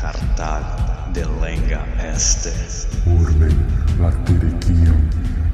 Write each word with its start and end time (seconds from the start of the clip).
Cartal 0.00 0.64
de 1.12 1.26
lenga 1.40 1.84
este. 2.14 2.52
Urbe 3.04 3.48
latericium 3.98 5.08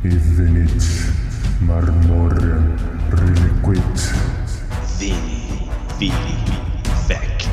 evenit 0.04 0.84
marmorem 1.60 2.74
reliquit 3.10 4.14
Vini, 4.98 5.68
vili, 5.98 6.36
vec. 7.08 7.48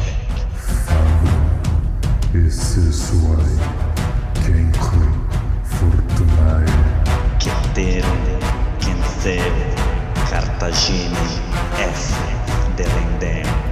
fabrum 0.86 2.46
esse 2.46 2.92
suae 2.92 3.58
cenque 4.44 5.08
fortunae 5.64 6.66
Ceterum, 7.40 8.24
Cenceu, 8.80 9.54
Cartagine, 10.30 11.26
F. 11.80 12.14
Delendem. 12.76 13.63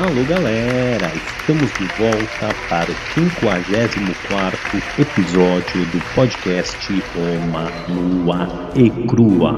Alô 0.00 0.24
galera, 0.24 1.12
estamos 1.14 1.70
de 1.74 1.84
volta 1.98 2.54
para 2.70 2.90
o 2.90 2.94
54 3.14 4.58
episódio 4.98 5.84
do 5.92 6.14
podcast 6.14 6.78
Roma 7.14 7.70
Nua 7.86 8.48
e 8.74 8.88
Crua. 9.06 9.54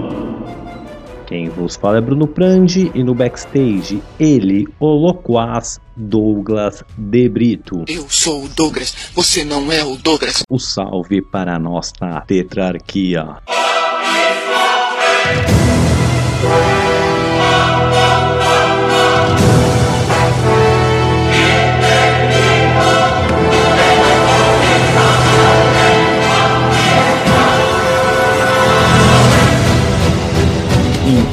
Quem 1.27 1.49
vos 1.49 1.77
fala 1.77 1.99
é 1.99 2.01
Bruno 2.01 2.27
Prandi 2.27 2.91
e 2.93 3.05
no 3.05 3.15
backstage 3.15 4.03
ele, 4.19 4.67
o 4.81 4.87
loquaz 4.87 5.81
Douglas 5.95 6.83
De 6.99 7.29
Brito. 7.29 7.85
Eu 7.87 8.07
sou 8.09 8.47
o 8.47 8.49
Douglas, 8.49 9.13
você 9.15 9.45
não 9.45 9.71
é 9.71 9.85
o 9.85 9.95
Douglas. 9.95 10.43
O 10.51 10.59
salve 10.59 11.23
para 11.23 11.55
a 11.55 11.59
nossa 11.59 12.21
tetrarquia. 12.27 13.37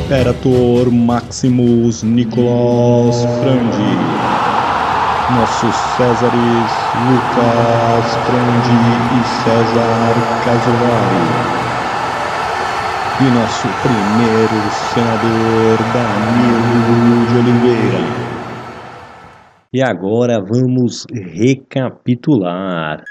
Imperator 0.08 0.90
Maximus 0.90 2.02
Nicolas 2.02 3.26
Frandi. 3.42 3.92
Nossos 5.36 5.76
Césares 5.98 6.72
Lucas 7.10 8.16
Frandi 8.26 8.80
e 9.12 9.22
César 9.44 10.16
Casolari. 10.46 11.28
E 13.20 13.28
nosso 13.36 13.68
primeiro 13.84 14.58
senador 14.72 15.78
Danilo 15.92 17.28
de 17.28 17.36
Oliveira. 17.40 18.00
E 19.74 19.84
agora 19.84 20.40
vamos 20.40 21.06
recapitular. 21.12 23.04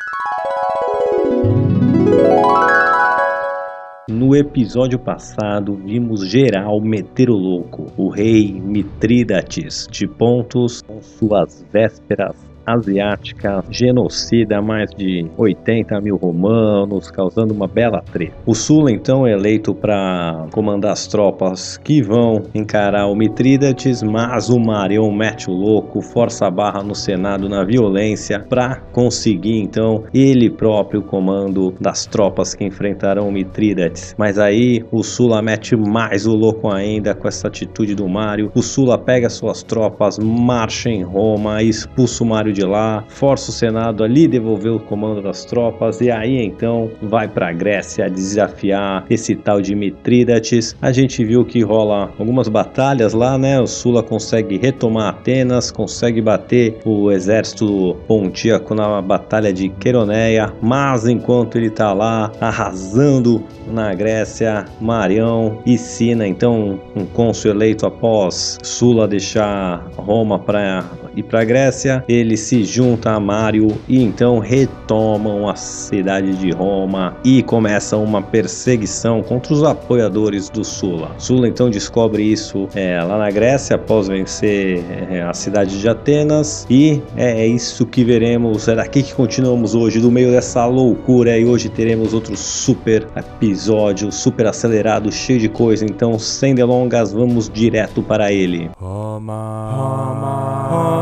No 4.09 4.37
episódio 4.37 5.01
passado, 5.01 5.75
vimos 5.75 6.29
geral 6.29 6.81
meter 6.81 7.29
o 7.29 7.35
louco, 7.35 7.93
o 7.97 8.09
rei 8.09 8.53
Mitrídates 8.53 9.89
de 9.91 10.07
Pontos, 10.07 10.81
com 10.81 11.03
suas 11.03 11.67
vésperas 11.73 12.37
asiáticas, 12.67 13.65
genocida 13.71 14.61
mais 14.61 14.91
de 14.91 15.27
80 15.37 16.01
mil 16.01 16.17
romanos, 16.17 17.11
causando 17.11 17.55
uma 17.55 17.69
bela 17.69 18.03
treta. 18.13 18.35
O 18.45 18.55
Sula 18.55 18.91
então 18.91 19.27
é 19.27 19.33
eleito 19.33 19.75
para 19.75 20.47
comandar 20.53 20.93
as 20.93 21.07
tropas 21.07 21.79
que 21.79 22.03
vão 22.03 22.43
encarar 22.55 23.07
o 23.07 23.15
Mitrídates, 23.15 24.03
mas 24.03 24.49
o 24.49 24.59
Marion 24.59 25.11
mete 25.13 25.51
o 25.51 25.55
louco, 25.55 26.01
força 26.01 26.47
a 26.47 26.51
barra 26.51 26.83
no 26.83 26.95
Senado 26.95 27.49
na 27.49 27.65
violência 27.65 28.41
para 28.41 28.77
conseguir 28.93 29.59
então 29.59 30.05
ele 30.13 30.51
próprio 30.51 31.01
o 31.01 31.03
comando 31.03 31.75
das 31.81 32.07
tropas 32.07 32.55
que 32.55 32.65
enfrentarão 32.65 33.29
o 33.29 33.33
Mitrídates. 33.33 34.15
Mas 34.19 34.39
aí 34.39 34.85
o 34.91 35.03
Sula 35.03 35.43
mete 35.43 35.77
mais 35.77 36.27
o 36.27 36.35
louco 36.35 36.73
ainda 36.73 37.15
com 37.15 37.29
essa 37.29 37.49
atitude 37.49 37.95
do 37.95 38.09
Mário. 38.09 38.51
O 38.55 38.63
Sula 38.63 38.99
pega 38.99 39.29
suas 39.29 39.63
tropas, 39.63 40.19
marcha 40.19 40.89
em 40.89 41.03
Roma, 41.03 41.63
expulsa 41.63 42.25
o 42.25 42.27
Mário 42.27 42.53
de 42.57 42.65
lá, 42.65 43.05
força 43.09 43.51
o 43.51 43.53
Senado 43.53 44.03
ali 44.03 44.27
devolver 44.27 44.73
o 44.73 44.81
comando 44.81 45.21
das 45.21 45.45
tropas 45.45 46.01
e 46.01 46.11
aí 46.11 46.43
então 46.43 46.91
vai 47.03 47.29
para 47.29 47.51
a 47.51 47.53
Grécia 47.53 48.09
desafiar 48.09 49.05
esse 49.11 49.37
tal 49.37 49.61
de 49.61 49.75
Mitrídates. 49.75 50.75
A 50.81 50.91
gente 50.91 51.23
viu 51.23 51.45
que 51.45 51.63
rola 51.63 52.11
algumas 52.19 52.49
batalhas 52.49 53.13
lá, 53.13 53.37
né? 53.37 53.61
O 53.61 53.67
Sula 53.67 54.03
consegue 54.03 54.57
retomar 54.57 55.11
Atenas, 55.11 55.71
consegue 55.71 56.23
bater 56.23 56.79
o 56.85 57.13
exército 57.13 57.95
pontíaco 58.09 58.75
na 58.75 59.03
batalha 59.03 59.53
de 59.53 59.69
Queroneia, 59.69 60.53
mas 60.63 61.07
enquanto 61.07 61.59
ele 61.59 61.69
tá 61.69 61.93
lá 61.93 62.33
arrasando 62.41 63.45
na 63.71 63.93
Grécia, 63.93 64.65
Marião 64.81 65.61
e 65.67 65.77
Sina, 65.77 66.27
então 66.27 66.81
um 66.95 67.05
cônsul 67.05 67.51
eleito 67.51 67.85
após 67.85 68.59
Sula 68.63 69.07
deixar 69.07 69.87
Roma 69.97 70.39
para 70.39 70.85
ir 71.17 71.23
para 71.23 71.41
a 71.41 71.45
Grécia, 71.45 72.05
ele 72.09 72.37
se 72.37 72.65
junta 72.65 73.11
a 73.11 73.21
Mário 73.21 73.69
e 73.89 74.03
então 74.03 74.39
retomam 74.39 75.49
a 75.49 75.57
cidade 75.57 76.37
de 76.37 76.51
Roma 76.51 77.17
e 77.25 77.43
começam 77.43 78.05
uma 78.05 78.23
perseguição 78.23 79.23
contra 79.23 79.53
os 79.55 79.63
apoiadores 79.63 80.51
do 80.51 80.63
Sula. 80.63 81.11
Sula 81.19 81.49
então 81.49 81.71
descobre 81.71 82.23
isso 82.23 82.69
é, 82.75 83.03
lá 83.03 83.19
na 83.19 83.31
Grécia 83.31 83.77
após 83.77 84.09
vencer 84.09 84.85
é, 85.11 85.23
a 85.23 85.33
cidade 85.33 85.81
de 85.81 85.89
Atenas 85.89 86.67
e 86.69 87.01
é, 87.17 87.43
é 87.43 87.47
isso 87.47 87.87
que 87.87 88.05
veremos. 88.05 88.69
É 88.69 88.75
daqui 88.75 89.03
que 89.03 89.15
continuamos 89.15 89.75
hoje, 89.75 90.01
do 90.01 90.11
meio 90.11 90.31
dessa 90.31 90.67
loucura 90.67 91.39
e 91.39 91.45
hoje 91.45 91.69
teremos 91.69 92.13
outro 92.13 92.37
super 92.37 93.07
episódio, 93.17 94.13
super 94.13 94.47
acelerado, 94.47 95.11
cheio 95.11 95.39
de 95.39 95.49
coisa. 95.49 95.85
Então, 95.85 96.19
sem 96.19 96.55
delongas, 96.55 97.13
vamos 97.13 97.49
direto 97.49 98.03
para 98.03 98.33
ele. 98.33 98.71
Roma, 98.79 99.37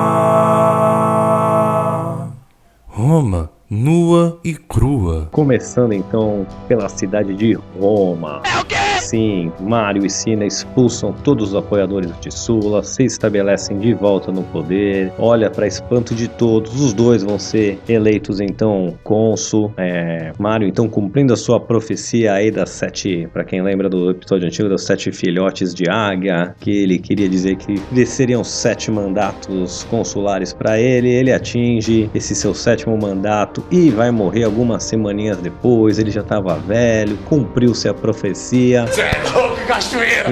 Homa. 2.88 3.53
Nua 3.70 4.38
e 4.44 4.54
crua. 4.54 5.28
Começando 5.32 5.92
então 5.92 6.46
pela 6.68 6.88
cidade 6.88 7.34
de 7.34 7.54
Roma. 7.78 8.42
É 8.44 8.60
o 8.60 8.64
quê? 8.64 8.74
Sim, 9.00 9.52
Mário 9.60 10.04
e 10.04 10.10
Sina 10.10 10.46
expulsam 10.46 11.12
todos 11.12 11.50
os 11.50 11.54
apoiadores 11.54 12.10
de 12.20 12.32
Sula, 12.32 12.82
se 12.82 13.04
estabelecem 13.04 13.78
de 13.78 13.92
volta 13.92 14.32
no 14.32 14.42
poder. 14.44 15.12
Olha, 15.18 15.50
para 15.50 15.66
espanto 15.66 16.14
de 16.14 16.26
todos, 16.26 16.80
os 16.80 16.94
dois 16.94 17.22
vão 17.22 17.38
ser 17.38 17.78
eleitos 17.86 18.40
então 18.40 18.98
cônsul. 19.04 19.72
É, 19.76 20.32
Mário 20.38 20.66
então 20.66 20.88
cumprindo 20.88 21.34
a 21.34 21.36
sua 21.36 21.60
profecia 21.60 22.32
aí 22.32 22.50
das 22.50 22.70
sete, 22.70 23.28
para 23.32 23.44
quem 23.44 23.62
lembra 23.62 23.88
do 23.88 24.10
episódio 24.10 24.46
antigo, 24.46 24.68
dos 24.68 24.84
sete 24.84 25.12
filhotes 25.12 25.74
de 25.74 25.88
águia, 25.88 26.54
que 26.58 26.70
ele 26.70 26.98
queria 26.98 27.28
dizer 27.28 27.56
que 27.56 27.74
desceriam 27.92 28.42
sete 28.42 28.90
mandatos 28.90 29.84
consulares 29.90 30.52
para 30.52 30.80
ele. 30.80 31.10
Ele 31.10 31.32
atinge 31.32 32.10
esse 32.14 32.34
seu 32.34 32.54
sétimo 32.54 32.96
mandato 32.96 33.53
e 33.70 33.90
vai 33.90 34.10
morrer 34.10 34.44
algumas 34.44 34.84
semaninhas 34.84 35.38
depois. 35.38 35.98
Ele 35.98 36.10
já 36.10 36.22
estava 36.22 36.56
velho, 36.56 37.16
cumpriu-se 37.28 37.88
a 37.88 37.94
profecia. 37.94 38.86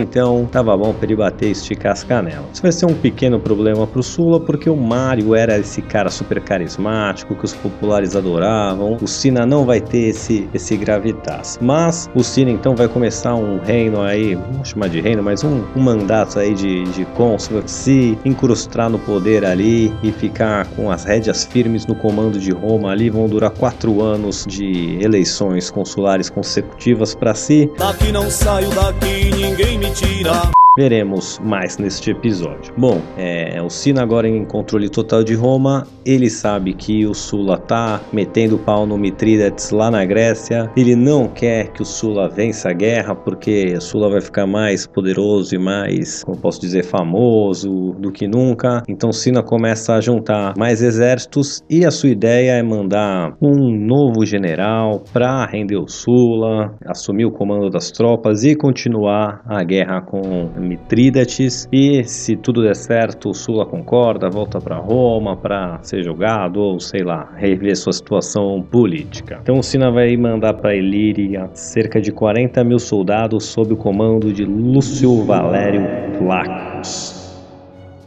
Então 0.01 0.49
tava 0.51 0.77
bom 0.77 0.93
pra 0.93 1.07
ele 1.07 1.17
bater 1.17 1.49
e 1.49 1.53
esticar 1.53 1.93
as 1.93 2.05
canelas. 2.05 2.47
Isso 2.53 2.63
vai 2.63 2.73
ser 2.73 2.87
um 2.87 2.95
pequeno 2.95 3.39
problema 3.39 3.87
pro 3.87 4.03
Sula, 4.03 4.41
porque 4.41 4.69
o 4.69 4.77
Mario 4.77 5.35
era 5.35 5.59
esse 5.59 5.83
cara 5.83 6.11
super 6.11 6.41
carismático 6.41 7.35
que 7.35 7.45
os 7.45 7.53
populares 7.53 8.17
adoravam. 8.17 8.99
O 9.01 9.07
Sina 9.07 9.47
não 9.47 9.65
vai 9.65 9.81
ter 9.81 10.09
esse, 10.09 10.49
esse 10.53 10.77
gravitas. 10.77 11.59
Mas 11.61 12.11
o 12.15 12.23
Sina 12.23 12.51
então 12.51 12.75
vai 12.75 12.89
começar 12.89 13.35
um 13.35 13.59
reino 13.59 14.03
aí, 14.03 14.35
vamos 14.35 14.69
chamar 14.69 14.89
de 14.89 15.01
reino, 15.01 15.23
mas 15.23 15.45
um, 15.45 15.63
um 15.77 15.81
mandato 15.81 16.39
aí 16.39 16.55
de, 16.55 16.85
de 16.85 17.05
cônsul, 17.17 17.63
se 17.67 18.19
incrustar 18.25 18.89
no 18.89 18.99
poder 18.99 19.45
ali 19.45 19.93
e 20.03 20.13
ficar 20.13 20.67
com 20.69 20.91
as 20.91 21.05
rédeas 21.05 21.45
firmes 21.45 21.87
no 21.87 21.95
comando 21.95 22.39
de 22.39 22.51
Roma 22.51 22.91
ali. 22.91 23.11
Vão 23.13 23.29
durar 23.29 23.51
quatro 23.51 24.01
anos 24.01 24.47
de 24.49 24.97
eleições 25.03 25.71
consulares 25.71 26.31
consecutivas 26.31 27.15
para 27.15 27.35
si. 27.35 27.71
Daqui 27.77 28.11
não 28.11 28.31
saio, 28.31 28.71
daqui 28.71 29.31
ninguém 29.31 29.79
me 29.79 29.91
tira. 29.91 30.33
Veremos 30.79 31.39
mais 31.41 31.77
neste 31.77 32.13
episódio. 32.13 32.73
Bom, 32.79 32.99
é, 33.19 33.61
o 33.61 33.69
Sina 33.69 34.01
agora 34.03 34.27
em 34.27 34.43
controle 34.43 34.89
total 34.89 35.23
de 35.23 35.35
Roma, 35.35 35.87
ele 36.03 36.31
sabe 36.31 36.73
que 36.73 37.07
o 37.07 37.13
Sula 37.13 37.59
tá 37.59 38.01
metendo 38.11 38.57
pau 38.57 38.87
no 38.87 38.97
Mitrídates 38.97 39.71
lá 39.71 39.91
na 39.91 40.03
Grécia. 40.03 40.73
Ele 40.75 40.97
não 40.97 41.29
quer 41.29 41.69
que 41.73 41.83
o 41.83 41.85
Sula 41.85 42.27
vença 42.27 42.71
a 42.71 42.73
guerra 42.73 43.15
porque 43.15 43.75
o 43.77 43.83
Sula 43.83 44.09
vai 44.09 44.23
ficar 44.23 44.47
mais 44.47 44.87
poderoso 44.87 45.55
e 45.55 45.59
mais, 45.59 46.25
como 46.25 46.39
posso 46.39 46.59
dizer, 46.59 46.85
famoso 46.85 47.95
do 47.99 48.11
que 48.11 48.27
nunca. 48.27 48.83
Então 48.89 49.13
Sina 49.13 49.43
começa 49.43 49.93
a 49.93 50.01
juntar 50.01 50.55
mais 50.57 50.81
exércitos 50.81 51.63
e 51.69 51.85
a 51.85 51.91
sua 51.91 52.09
ideia 52.09 52.53
é 52.53 52.63
mandar 52.63 53.37
um 53.43 53.77
novo 53.77 54.25
general 54.25 55.03
para 55.13 55.45
render 55.45 55.77
o 55.77 55.87
Sula, 55.87 56.75
assumir 56.87 57.27
o 57.27 57.31
comando 57.31 57.69
das 57.69 57.91
tropas 57.91 58.43
e 58.43 58.57
continuar 58.57 59.43
a 59.45 59.63
guerra 59.63 60.01
com 60.01 60.62
Mitrídates. 60.63 61.69
E 61.73 62.05
se 62.05 62.37
tudo 62.37 62.63
der 62.63 62.77
certo, 62.77 63.31
o 63.31 63.35
Sula 63.35 63.67
concorda, 63.67 64.31
volta 64.31 64.61
para 64.61 64.77
Roma 64.77 65.37
para 65.37 65.79
ser 65.83 66.03
julgado 66.03 66.61
ou 66.61 66.81
sei 66.81 67.03
lá, 67.03 67.31
rever 67.37 67.77
sua 67.77 67.93
situação 67.93 68.63
política. 68.63 69.39
Então 69.43 69.59
o 69.59 69.63
Sina 69.63 69.91
vai 69.91 70.17
mandar 70.17 70.55
para 70.55 70.75
Ilíria 70.75 71.51
cerca 71.55 72.01
de 72.01 72.13
40 72.13 72.63
mil 72.65 72.79
soldados 72.79 73.45
sob 73.45 73.75
o 73.75 73.77
comando 73.77 74.33
de 74.33 74.45
Lúcio 74.45 75.25
Valério 75.25 75.83
Flaccus, 76.19 77.37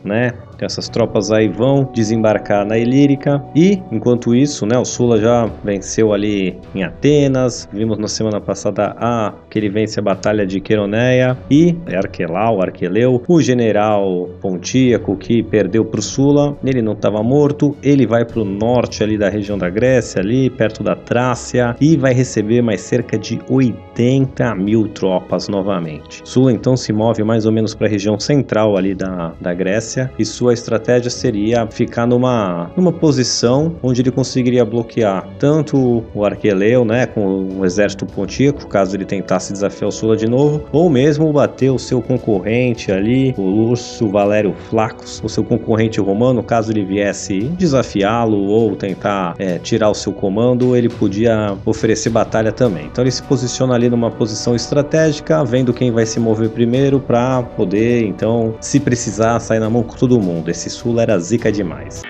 né? 0.03 0.31
Essas 0.59 0.89
tropas 0.89 1.31
aí 1.31 1.47
vão 1.47 1.89
desembarcar 1.93 2.65
na 2.65 2.77
Ilírica. 2.77 3.43
E, 3.55 3.81
enquanto 3.91 4.35
isso, 4.35 4.65
né, 4.65 4.77
o 4.77 4.85
Sula 4.85 5.19
já 5.19 5.49
venceu 5.63 6.13
ali 6.13 6.57
em 6.73 6.83
Atenas, 6.83 7.67
vimos 7.71 7.97
na 7.97 8.07
semana 8.07 8.39
passada 8.39 8.95
a 8.97 9.33
que 9.49 9.59
ele 9.59 9.69
vence 9.69 9.99
a 9.99 10.03
batalha 10.03 10.45
de 10.45 10.59
Queroneia 10.59 11.37
e 11.49 11.75
Arquelau, 11.95 12.61
Arqueleu, 12.61 13.21
o 13.27 13.41
general 13.41 14.29
Pontíaco 14.41 15.15
que 15.15 15.43
perdeu 15.43 15.85
para 15.85 15.99
o 15.99 16.03
Sula, 16.03 16.57
ele 16.63 16.81
não 16.81 16.93
estava 16.93 17.21
morto, 17.21 17.75
ele 17.81 18.05
vai 18.05 18.25
para 18.25 18.39
o 18.39 18.45
norte 18.45 19.03
ali 19.03 19.17
da 19.17 19.29
região 19.29 19.57
da 19.57 19.69
Grécia, 19.69 20.21
ali 20.21 20.49
perto 20.49 20.83
da 20.83 20.95
Trácia 20.95 21.75
e 21.79 21.95
vai 21.97 22.13
receber 22.13 22.61
mais 22.61 22.81
cerca 22.81 23.17
de 23.17 23.39
80 23.49 24.55
mil 24.55 24.87
tropas 24.89 25.47
novamente. 25.47 26.21
Sula 26.23 26.51
então 26.51 26.75
se 26.75 26.91
move 26.91 27.23
mais 27.23 27.45
ou 27.45 27.51
menos 27.51 27.73
para 27.73 27.87
a 27.87 27.89
região 27.89 28.19
central 28.19 28.77
ali 28.77 28.93
da, 28.93 29.33
da 29.39 29.53
Grécia. 29.53 30.11
E 30.17 30.25
sua 30.45 30.53
estratégia 30.53 31.09
seria 31.09 31.65
ficar 31.65 32.05
numa, 32.05 32.69
numa 32.77 32.91
posição 32.91 33.75
onde 33.81 34.01
ele 34.03 34.11
conseguiria 34.11 34.63
bloquear 34.63 35.27
tanto 35.39 36.03
o 36.13 36.23
Arqueleu, 36.23 36.85
né, 36.85 37.07
com 37.07 37.59
o 37.59 37.65
exército 37.65 38.05
pontíaco, 38.05 38.67
caso 38.67 38.95
ele 38.95 39.05
tentasse 39.05 39.51
desafiar 39.51 39.89
o 39.89 39.91
Sula 39.91 40.15
de 40.15 40.29
novo, 40.29 40.63
ou 40.71 40.87
mesmo 40.87 41.33
bater 41.33 41.71
o 41.71 41.79
seu 41.79 41.99
concorrente 41.99 42.91
ali, 42.91 43.33
o 43.39 43.41
Lúcio 43.41 44.07
Valério 44.07 44.53
Flacos, 44.69 45.19
o 45.23 45.27
seu 45.27 45.43
concorrente 45.43 45.99
romano, 45.99 46.43
caso 46.43 46.71
ele 46.71 46.85
viesse 46.85 47.39
desafiá-lo 47.39 48.37
ou 48.37 48.75
tentar 48.75 49.33
é, 49.39 49.57
tirar 49.57 49.89
o 49.89 49.95
seu 49.95 50.13
comando, 50.13 50.75
ele 50.75 50.89
podia 50.89 51.57
oferecer 51.65 52.11
batalha 52.11 52.51
também. 52.51 52.85
Então 52.85 53.03
ele 53.03 53.11
se 53.11 53.23
posiciona 53.23 53.73
ali 53.73 53.89
numa 53.89 54.11
posição 54.11 54.55
estratégica, 54.55 55.43
vendo 55.43 55.73
quem 55.73 55.91
vai 55.91 56.05
se 56.05 56.19
mover 56.19 56.49
primeiro 56.49 56.99
para 56.99 57.41
poder, 57.41 58.05
então, 58.05 58.53
se 58.61 58.79
precisar, 58.79 59.39
sair 59.39 59.59
na 59.59 59.71
mão 59.71 59.81
com 59.81 59.95
todo 59.95 60.21
mundo 60.21 60.34
mundo. 60.35 60.49
Esse 60.49 60.69
Sula 60.69 61.01
era 61.03 61.19
zica 61.19 61.51
demais. 61.51 62.01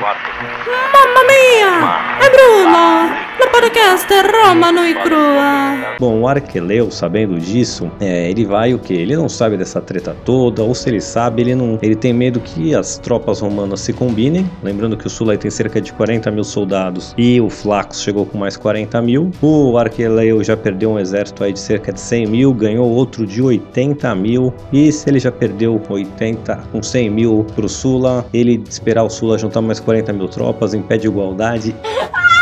Mamma 0.00 1.24
mia! 1.26 2.18
È 2.24 2.30
Bruno! 2.30 3.28
No 3.40 3.46
podcast 3.52 4.08
Roma 4.32 4.72
no 4.72 4.84
e 4.84 4.94
crua. 4.94 5.96
Bom, 6.00 6.22
o 6.22 6.28
Arqueleu, 6.28 6.90
sabendo 6.90 7.38
disso, 7.38 7.88
é, 8.00 8.28
ele 8.28 8.44
vai 8.44 8.74
o 8.74 8.80
que? 8.80 8.92
Ele 8.92 9.16
não 9.16 9.28
sabe 9.28 9.56
dessa 9.56 9.80
treta 9.80 10.16
toda, 10.24 10.62
ou 10.64 10.74
se 10.74 10.88
ele 10.88 11.00
sabe, 11.00 11.42
ele 11.42 11.54
não. 11.54 11.78
Ele 11.80 11.94
tem 11.94 12.12
medo 12.12 12.40
que 12.40 12.74
as 12.74 12.98
tropas 12.98 13.38
romanas 13.38 13.80
se 13.80 13.92
combinem. 13.92 14.48
Lembrando 14.60 14.96
que 14.96 15.06
o 15.06 15.10
Sul 15.10 15.36
tem 15.36 15.50
cerca 15.52 15.80
de 15.80 15.92
40 15.92 16.32
mil 16.32 16.42
soldados 16.42 17.14
e 17.16 17.40
o 17.40 17.48
Flacos 17.48 18.02
chegou 18.02 18.26
com 18.26 18.38
mais 18.38 18.56
40 18.56 19.00
mil. 19.02 19.30
O 19.40 19.78
Arqueleu 19.78 20.42
já 20.42 20.56
perdeu 20.56 20.90
um 20.90 20.98
exército 20.98 21.44
aí 21.44 21.52
de 21.52 21.60
cerca 21.60 21.92
de 21.92 22.00
100 22.00 22.26
mil, 22.26 22.52
ganhou 22.52 22.90
outro 22.90 23.24
de 23.24 23.40
80 23.40 24.14
mil. 24.16 24.52
E 24.72 24.90
se 24.90 25.08
ele 25.08 25.20
já 25.20 25.30
perdeu 25.30 25.80
80 25.88 26.56
com 26.72 26.82
100 26.82 27.10
mil 27.10 27.46
pro 27.54 27.68
Sula, 27.68 28.26
ele 28.34 28.62
esperar 28.68 29.04
o 29.04 29.10
Sula 29.10 29.38
juntar 29.38 29.60
mais 29.60 29.78
40 29.88 30.12
mil 30.12 30.28
tropas 30.28 30.74
em 30.74 30.82
pé 30.82 30.98
de 30.98 31.06
igualdade. 31.06 31.74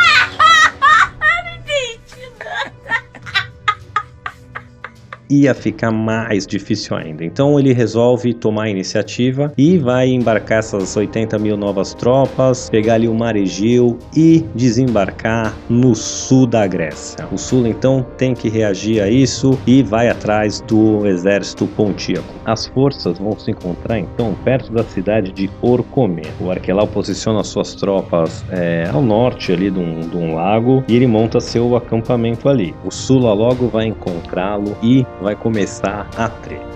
ia 5.28 5.54
ficar 5.54 5.90
mais 5.90 6.46
difícil 6.46 6.96
ainda. 6.96 7.24
Então 7.24 7.58
ele 7.58 7.72
resolve 7.72 8.32
tomar 8.34 8.64
a 8.64 8.70
iniciativa 8.70 9.52
e 9.56 9.78
vai 9.78 10.08
embarcar 10.08 10.58
essas 10.58 10.96
80 10.96 11.38
mil 11.38 11.56
novas 11.56 11.94
tropas, 11.94 12.70
pegar 12.70 12.94
ali 12.94 13.08
o 13.08 13.14
mar 13.14 13.36
Egeu 13.36 13.98
e 14.16 14.44
desembarcar 14.54 15.54
no 15.68 15.94
sul 15.94 16.46
da 16.46 16.66
Grécia. 16.66 17.26
O 17.30 17.38
sul 17.38 17.66
então 17.66 18.04
tem 18.16 18.34
que 18.34 18.48
reagir 18.48 19.00
a 19.00 19.08
isso 19.08 19.58
e 19.66 19.82
vai 19.82 20.08
atrás 20.08 20.60
do 20.62 21.06
exército 21.06 21.66
pontíaco. 21.68 22.34
As 22.44 22.66
forças 22.66 23.18
vão 23.18 23.38
se 23.38 23.50
encontrar 23.50 23.98
então 23.98 24.34
perto 24.44 24.72
da 24.72 24.84
cidade 24.84 25.32
de 25.32 25.50
Orcomê. 25.60 26.22
O 26.40 26.50
Arquelau 26.50 26.86
posiciona 26.86 27.42
suas 27.42 27.74
tropas 27.74 28.44
é, 28.50 28.88
ao 28.92 29.02
norte 29.02 29.52
ali 29.52 29.70
de 29.70 29.78
um, 29.78 30.00
de 30.00 30.16
um 30.16 30.34
lago 30.34 30.84
e 30.88 30.96
ele 30.96 31.06
monta 31.06 31.40
seu 31.40 31.76
acampamento 31.76 32.48
ali. 32.48 32.74
O 32.84 32.90
Sula 32.90 33.32
logo 33.32 33.68
vai 33.68 33.86
encontrá-lo 33.86 34.76
e 34.82 35.04
vai 35.20 35.34
começar 35.34 36.08
a 36.16 36.28
treta. 36.28 36.75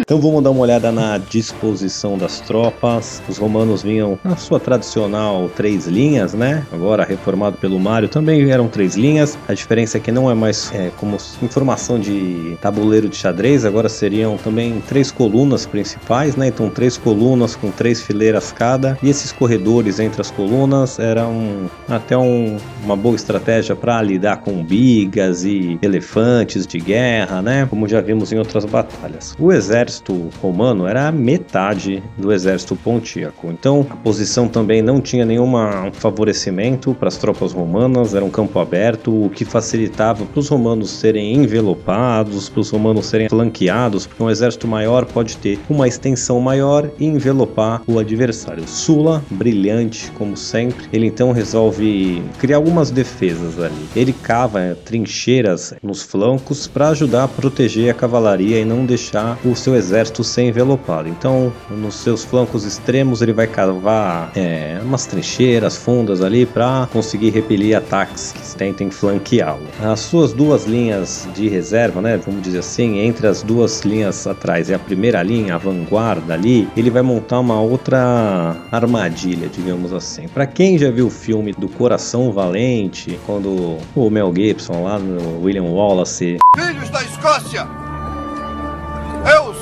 Então 0.00 0.20
vamos 0.20 0.42
dar 0.42 0.50
uma 0.50 0.62
olhada 0.62 0.90
na 0.90 1.18
disposição 1.18 2.18
das 2.18 2.40
tropas. 2.40 3.22
Os 3.28 3.38
romanos 3.38 3.80
vinham 3.80 4.18
na 4.24 4.36
sua 4.36 4.58
tradicional 4.58 5.48
três 5.54 5.86
linhas, 5.86 6.34
né? 6.34 6.66
Agora 6.72 7.04
reformado 7.04 7.56
pelo 7.56 7.78
Mário 7.78 8.08
também 8.08 8.50
eram 8.50 8.66
três 8.66 8.96
linhas. 8.96 9.38
A 9.46 9.54
diferença 9.54 9.98
é 9.98 10.00
que 10.00 10.10
não 10.10 10.28
é 10.28 10.34
mais 10.34 10.72
é, 10.74 10.90
como 10.96 11.16
informação 11.40 11.96
de 11.96 12.58
tabuleiro 12.60 13.08
de 13.08 13.14
xadrez, 13.14 13.64
agora 13.64 13.88
seriam 13.88 14.36
também 14.36 14.82
três 14.88 15.12
colunas 15.12 15.64
principais, 15.64 16.34
né? 16.34 16.48
Então 16.48 16.68
três 16.68 16.96
colunas 16.96 17.54
com 17.54 17.70
três 17.70 18.02
fileiras 18.02 18.50
cada. 18.50 18.98
E 19.00 19.08
esses 19.08 19.30
corredores 19.30 20.00
entre 20.00 20.20
as 20.20 20.30
colunas 20.32 20.98
eram 20.98 21.70
até 21.88 22.18
um, 22.18 22.56
uma 22.82 22.96
boa 22.96 23.14
estratégia 23.14 23.76
para 23.76 24.02
lidar 24.02 24.38
com 24.38 24.64
bigas 24.64 25.44
e 25.44 25.78
elefantes 25.80 26.66
de 26.66 26.80
guerra, 26.80 27.40
né? 27.40 27.64
Como 27.70 27.86
já 27.86 28.00
vimos 28.00 28.32
em 28.32 28.38
outras 28.38 28.64
batalhas 28.64 29.03
batalhas. 29.04 29.34
O 29.38 29.52
exército 29.52 30.30
romano 30.40 30.86
era 30.86 31.12
metade 31.12 32.02
do 32.16 32.32
exército 32.32 32.74
pontíaco, 32.76 33.50
então 33.50 33.86
a 33.90 33.96
posição 33.96 34.48
também 34.48 34.82
não 34.82 35.00
tinha 35.00 35.24
nenhum 35.24 35.52
favorecimento 35.92 36.94
para 36.94 37.08
as 37.08 37.16
tropas 37.16 37.52
romanas, 37.52 38.14
era 38.14 38.24
um 38.24 38.30
campo 38.30 38.58
aberto, 38.58 39.26
o 39.26 39.30
que 39.30 39.44
facilitava 39.44 40.24
para 40.24 40.40
os 40.40 40.48
romanos 40.48 40.90
serem 40.90 41.34
envelopados, 41.34 42.48
para 42.48 42.60
os 42.60 42.70
romanos 42.70 43.06
serem 43.06 43.28
flanqueados, 43.28 44.06
porque 44.06 44.22
um 44.22 44.30
exército 44.30 44.66
maior 44.66 45.04
pode 45.04 45.36
ter 45.36 45.58
uma 45.68 45.86
extensão 45.86 46.40
maior 46.40 46.90
e 46.98 47.04
envelopar 47.04 47.82
o 47.86 47.98
adversário. 47.98 48.66
Sula, 48.66 49.22
brilhante 49.30 50.10
como 50.12 50.36
sempre, 50.36 50.86
ele 50.92 51.06
então 51.06 51.32
resolve 51.32 52.22
criar 52.38 52.56
algumas 52.56 52.90
defesas 52.90 53.58
ali. 53.60 53.88
Ele 53.94 54.12
cava 54.12 54.76
trincheiras 54.84 55.74
nos 55.82 56.02
flancos 56.02 56.66
para 56.66 56.88
ajudar 56.88 57.24
a 57.24 57.28
proteger 57.28 57.90
a 57.90 57.94
cavalaria 57.94 58.58
e 58.60 58.64
não 58.64 58.86
deixar 58.94 59.36
o 59.44 59.54
seu 59.56 59.74
exército 59.74 60.22
ser 60.22 60.42
envelopado. 60.42 61.08
Então, 61.08 61.52
nos 61.68 61.96
seus 61.96 62.24
flancos 62.24 62.64
extremos, 62.64 63.20
ele 63.20 63.32
vai 63.32 63.46
cavar 63.46 64.30
é, 64.36 64.78
umas 64.82 65.04
trincheiras 65.06 65.76
fundas 65.76 66.22
ali 66.22 66.46
para 66.46 66.88
conseguir 66.92 67.30
repelir 67.30 67.76
ataques 67.76 68.32
que 68.32 68.56
tentem 68.56 68.90
flanqueá-lo. 68.90 69.66
As 69.82 70.00
suas 70.00 70.32
duas 70.32 70.64
linhas 70.64 71.28
de 71.34 71.48
reserva, 71.48 72.00
né, 72.00 72.16
vamos 72.16 72.42
dizer 72.42 72.60
assim, 72.60 73.00
entre 73.00 73.26
as 73.26 73.42
duas 73.42 73.82
linhas 73.82 74.26
atrás 74.26 74.68
e 74.68 74.74
a 74.74 74.78
primeira 74.78 75.22
linha, 75.22 75.56
a 75.56 75.58
vanguarda 75.58 76.34
ali, 76.34 76.68
ele 76.76 76.90
vai 76.90 77.02
montar 77.02 77.40
uma 77.40 77.60
outra 77.60 78.56
armadilha, 78.70 79.48
digamos 79.48 79.92
assim. 79.92 80.28
Para 80.28 80.46
quem 80.46 80.78
já 80.78 80.90
viu 80.90 81.08
o 81.08 81.10
filme 81.10 81.52
do 81.52 81.68
Coração 81.68 82.30
Valente, 82.30 83.18
quando 83.26 83.78
o 83.94 84.10
Mel 84.10 84.32
Gibson 84.34 84.84
lá 84.84 84.98
no 84.98 85.42
William 85.42 85.64
Wallace 85.64 86.38
Filhos 86.56 86.90
da 86.90 87.02
Escócia! 87.02 87.93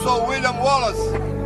Sou 0.02 0.26
William 0.26 0.58
Wallace, 0.58 0.98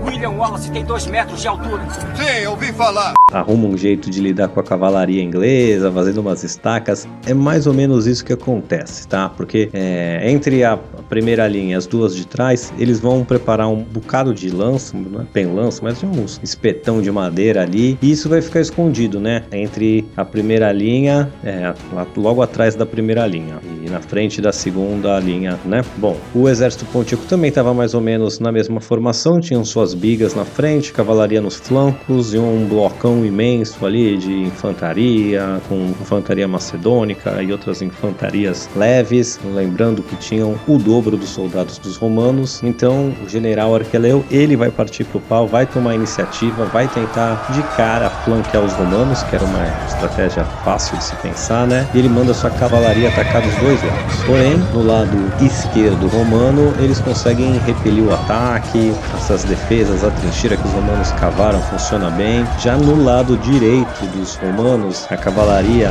William 0.06 0.30
Wallace 0.30 0.70
tem 0.70 0.84
dois 0.84 1.06
metros 1.06 1.40
de 1.42 1.48
altura. 1.48 1.82
Sim, 1.90 2.46
ouvi 2.46 2.72
falar. 2.72 3.14
arruma 3.32 3.66
um 3.66 3.76
jeito 3.76 4.08
de 4.08 4.20
lidar 4.20 4.48
com 4.48 4.60
a 4.60 4.62
cavalaria 4.62 5.22
inglesa, 5.22 5.90
fazendo 5.90 6.20
umas 6.20 6.44
estacas. 6.44 7.06
É 7.26 7.34
mais 7.34 7.66
ou 7.66 7.74
menos 7.74 8.06
isso 8.06 8.24
que 8.24 8.32
acontece, 8.32 9.06
tá? 9.08 9.28
Porque 9.28 9.68
é, 9.72 10.30
entre 10.30 10.62
a 10.64 10.78
primeira 11.08 11.46
linha 11.48 11.72
e 11.72 11.74
as 11.74 11.86
duas 11.86 12.14
de 12.14 12.26
trás, 12.26 12.72
eles 12.78 13.00
vão 13.00 13.24
preparar 13.24 13.68
um 13.68 13.82
bocado 13.82 14.32
de 14.32 14.48
lança, 14.48 14.96
não 14.96 15.22
é 15.22 15.24
bem 15.32 15.46
lança, 15.46 15.80
mas 15.82 16.02
uns 16.02 16.40
espetão 16.42 17.02
de 17.02 17.10
madeira 17.10 17.62
ali, 17.62 17.98
e 18.00 18.10
isso 18.10 18.28
vai 18.28 18.40
ficar 18.40 18.60
escondido, 18.60 19.18
né? 19.20 19.42
Entre 19.52 20.06
a 20.16 20.24
primeira 20.24 20.70
linha, 20.72 21.30
é, 21.44 21.74
logo 22.16 22.42
atrás 22.42 22.74
da 22.74 22.86
primeira 22.86 23.26
linha, 23.26 23.56
e 23.84 23.90
na 23.90 24.00
frente 24.00 24.40
da 24.40 24.52
segunda 24.52 25.18
linha, 25.18 25.58
né? 25.64 25.82
Bom, 25.96 26.16
o 26.34 26.48
exército 26.48 26.84
pontíaco 26.86 27.24
também 27.24 27.48
estava 27.48 27.74
mais 27.74 27.92
ou 27.92 28.00
menos 28.00 28.38
na 28.38 28.52
mesma 28.52 28.80
formação, 28.80 29.40
tinham 29.40 29.64
suas 29.64 29.95
bigas 29.96 30.34
na 30.34 30.44
frente, 30.44 30.92
cavalaria 30.92 31.40
nos 31.40 31.56
flancos 31.56 32.34
e 32.34 32.38
um 32.38 32.66
blocão 32.68 33.24
imenso 33.24 33.84
ali 33.84 34.16
de 34.16 34.32
infantaria, 34.42 35.60
com 35.68 35.92
infantaria 36.00 36.46
macedônica 36.46 37.42
e 37.42 37.50
outras 37.50 37.82
infantarias 37.82 38.68
leves, 38.76 39.40
lembrando 39.54 40.02
que 40.02 40.16
tinham 40.16 40.58
o 40.68 40.78
dobro 40.78 41.16
dos 41.16 41.30
soldados 41.30 41.78
dos 41.78 41.96
romanos. 41.96 42.62
Então, 42.62 43.14
o 43.24 43.28
general 43.28 43.74
Arqueleu, 43.74 44.24
ele 44.30 44.56
vai 44.56 44.70
partir 44.70 45.04
pro 45.04 45.20
pau, 45.20 45.46
vai 45.46 45.66
tomar 45.66 45.94
iniciativa, 45.94 46.66
vai 46.66 46.86
tentar 46.88 47.50
de 47.52 47.62
cara 47.76 48.10
flanquear 48.10 48.64
os 48.64 48.72
romanos, 48.74 49.22
que 49.24 49.34
era 49.34 49.44
uma 49.44 49.66
estratégia 49.86 50.44
fácil 50.64 50.96
de 50.98 51.04
se 51.04 51.16
pensar, 51.16 51.66
né? 51.66 51.88
E 51.94 51.98
ele 51.98 52.08
manda 52.08 52.34
sua 52.34 52.50
cavalaria 52.50 53.08
atacar 53.08 53.42
dos 53.42 53.54
dois 53.56 53.82
lados. 53.82 54.22
Porém, 54.24 54.56
no 54.74 54.82
lado 54.84 55.16
esquerdo 55.44 56.06
romano, 56.08 56.74
eles 56.78 57.00
conseguem 57.00 57.58
repelir 57.58 58.04
o 58.04 58.12
ataque, 58.12 58.92
essas 59.14 59.44
defesas, 59.44 59.75
a 59.82 60.10
trincheira 60.10 60.56
que 60.56 60.66
os 60.66 60.72
romanos 60.72 61.12
cavaram 61.12 61.60
funciona 61.60 62.08
bem. 62.10 62.46
Já 62.58 62.76
no 62.76 63.04
lado 63.04 63.36
direito 63.36 64.06
dos 64.16 64.34
romanos, 64.36 65.06
a 65.10 65.16
cavalaria 65.18 65.90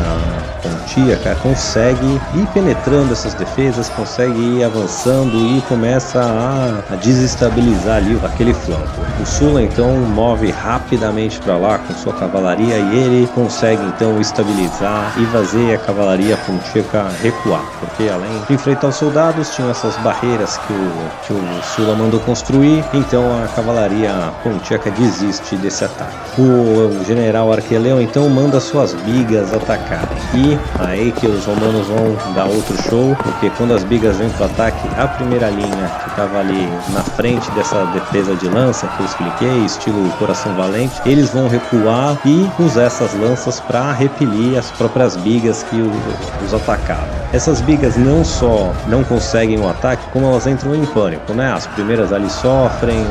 pontíaca 0.64 1.36
consegue 1.36 2.20
ir 2.34 2.48
penetrando 2.52 3.14
essas 3.14 3.36
defesas, 3.36 3.88
consegue 3.90 4.40
ir 4.40 4.64
avançando 4.64 5.38
e 5.38 5.62
começa 5.70 6.20
a, 6.20 6.94
a 6.94 6.96
desestabilizar 6.96 7.98
ali 7.98 8.20
aquele 8.24 8.56
flanco. 8.56 9.02
O 9.22 9.26
Sula 9.26 9.62
então 9.62 9.92
move 9.98 10.50
rapidamente 10.50 11.40
para 11.40 11.56
lá 11.56 11.78
com 11.78 11.94
sua 11.94 12.14
cavalaria 12.14 12.78
e 12.78 12.98
ele 12.98 13.28
consegue 13.36 13.84
então 13.84 14.20
estabilizar 14.20 15.14
e 15.20 15.26
fazer 15.28 15.76
a 15.76 15.78
cavalaria 15.78 16.38
pontíaca 16.38 17.06
recuar, 17.22 17.64
porque 17.80 18.10
além 18.10 18.42
de 18.48 18.54
enfrentar 18.54 18.88
os 18.88 18.96
soldados, 18.96 19.54
tinham 19.54 19.70
essas 19.70 19.96
barreiras 19.98 20.58
que 20.58 20.74
o, 20.74 20.92
que 21.28 21.34
o 21.34 21.64
Sula 21.76 21.96
mandou 21.96 22.20
construir, 22.22 22.84
então 22.94 23.44
a 23.44 23.48
cavalaria 23.50 23.75
pontíaca 24.44 24.90
desiste 24.92 25.56
desse 25.58 25.84
ataque. 25.84 26.42
O, 26.42 27.04
general 27.06 27.52
Arqueleu 27.52 28.02
então 28.02 28.30
manda 28.30 28.60
suas 28.60 28.94
bigas 28.94 29.54
atacarem 29.54 30.18
e 30.34 30.58
aí 30.80 31.12
que 31.12 31.28
os 31.28 31.46
romanos 31.46 31.88
vão 31.88 32.34
dar 32.34 32.46
outro 32.46 32.76
show, 32.84 33.16
porque 33.24 33.50
quando 33.58 33.74
as 33.74 33.84
bigas 33.84 34.18
vêm 34.18 34.30
para 34.30 34.46
ataque, 34.46 34.88
a 34.98 35.08
primeira 35.08 35.50
linha 35.50 35.92
que 36.04 36.10
estava 36.10 36.40
ali 36.40 36.68
na 36.90 37.02
frente 37.02 37.50
dessa 37.52 37.86
defesa 37.88 38.36
de 38.36 38.48
lança 38.48 38.88
que 38.88 39.02
eu 39.02 39.06
expliquei, 39.06 39.66
estilo 39.66 40.10
coração 40.18 40.54
valente, 40.56 40.96
eles 41.06 41.30
vão 41.30 41.48
recuar 41.48 42.18
e 42.26 42.50
usar 42.60 42.84
essas 42.84 43.14
lanças 43.14 43.60
para 43.60 43.92
repelir 43.92 44.58
as 44.58 44.72
próprias 44.72 45.16
bigas 45.18 45.64
que 45.64 45.82
os 46.46 46.54
atacaram. 46.54 47.26
Essas 47.34 47.62
bigas 47.62 47.98
não 47.98 48.24
só 48.24 48.74
não 48.88 49.04
conseguem 49.04 49.60
o 49.60 49.70
ataque, 49.70 50.04
como 50.12 50.28
elas 50.28 50.48
entram 50.48 50.74
em 50.76 50.86
pânico, 50.86 51.34
né? 51.34 51.52
As 51.52 51.68
primeiras 51.68 52.14
ali 52.14 52.30
sofrem 52.30 53.06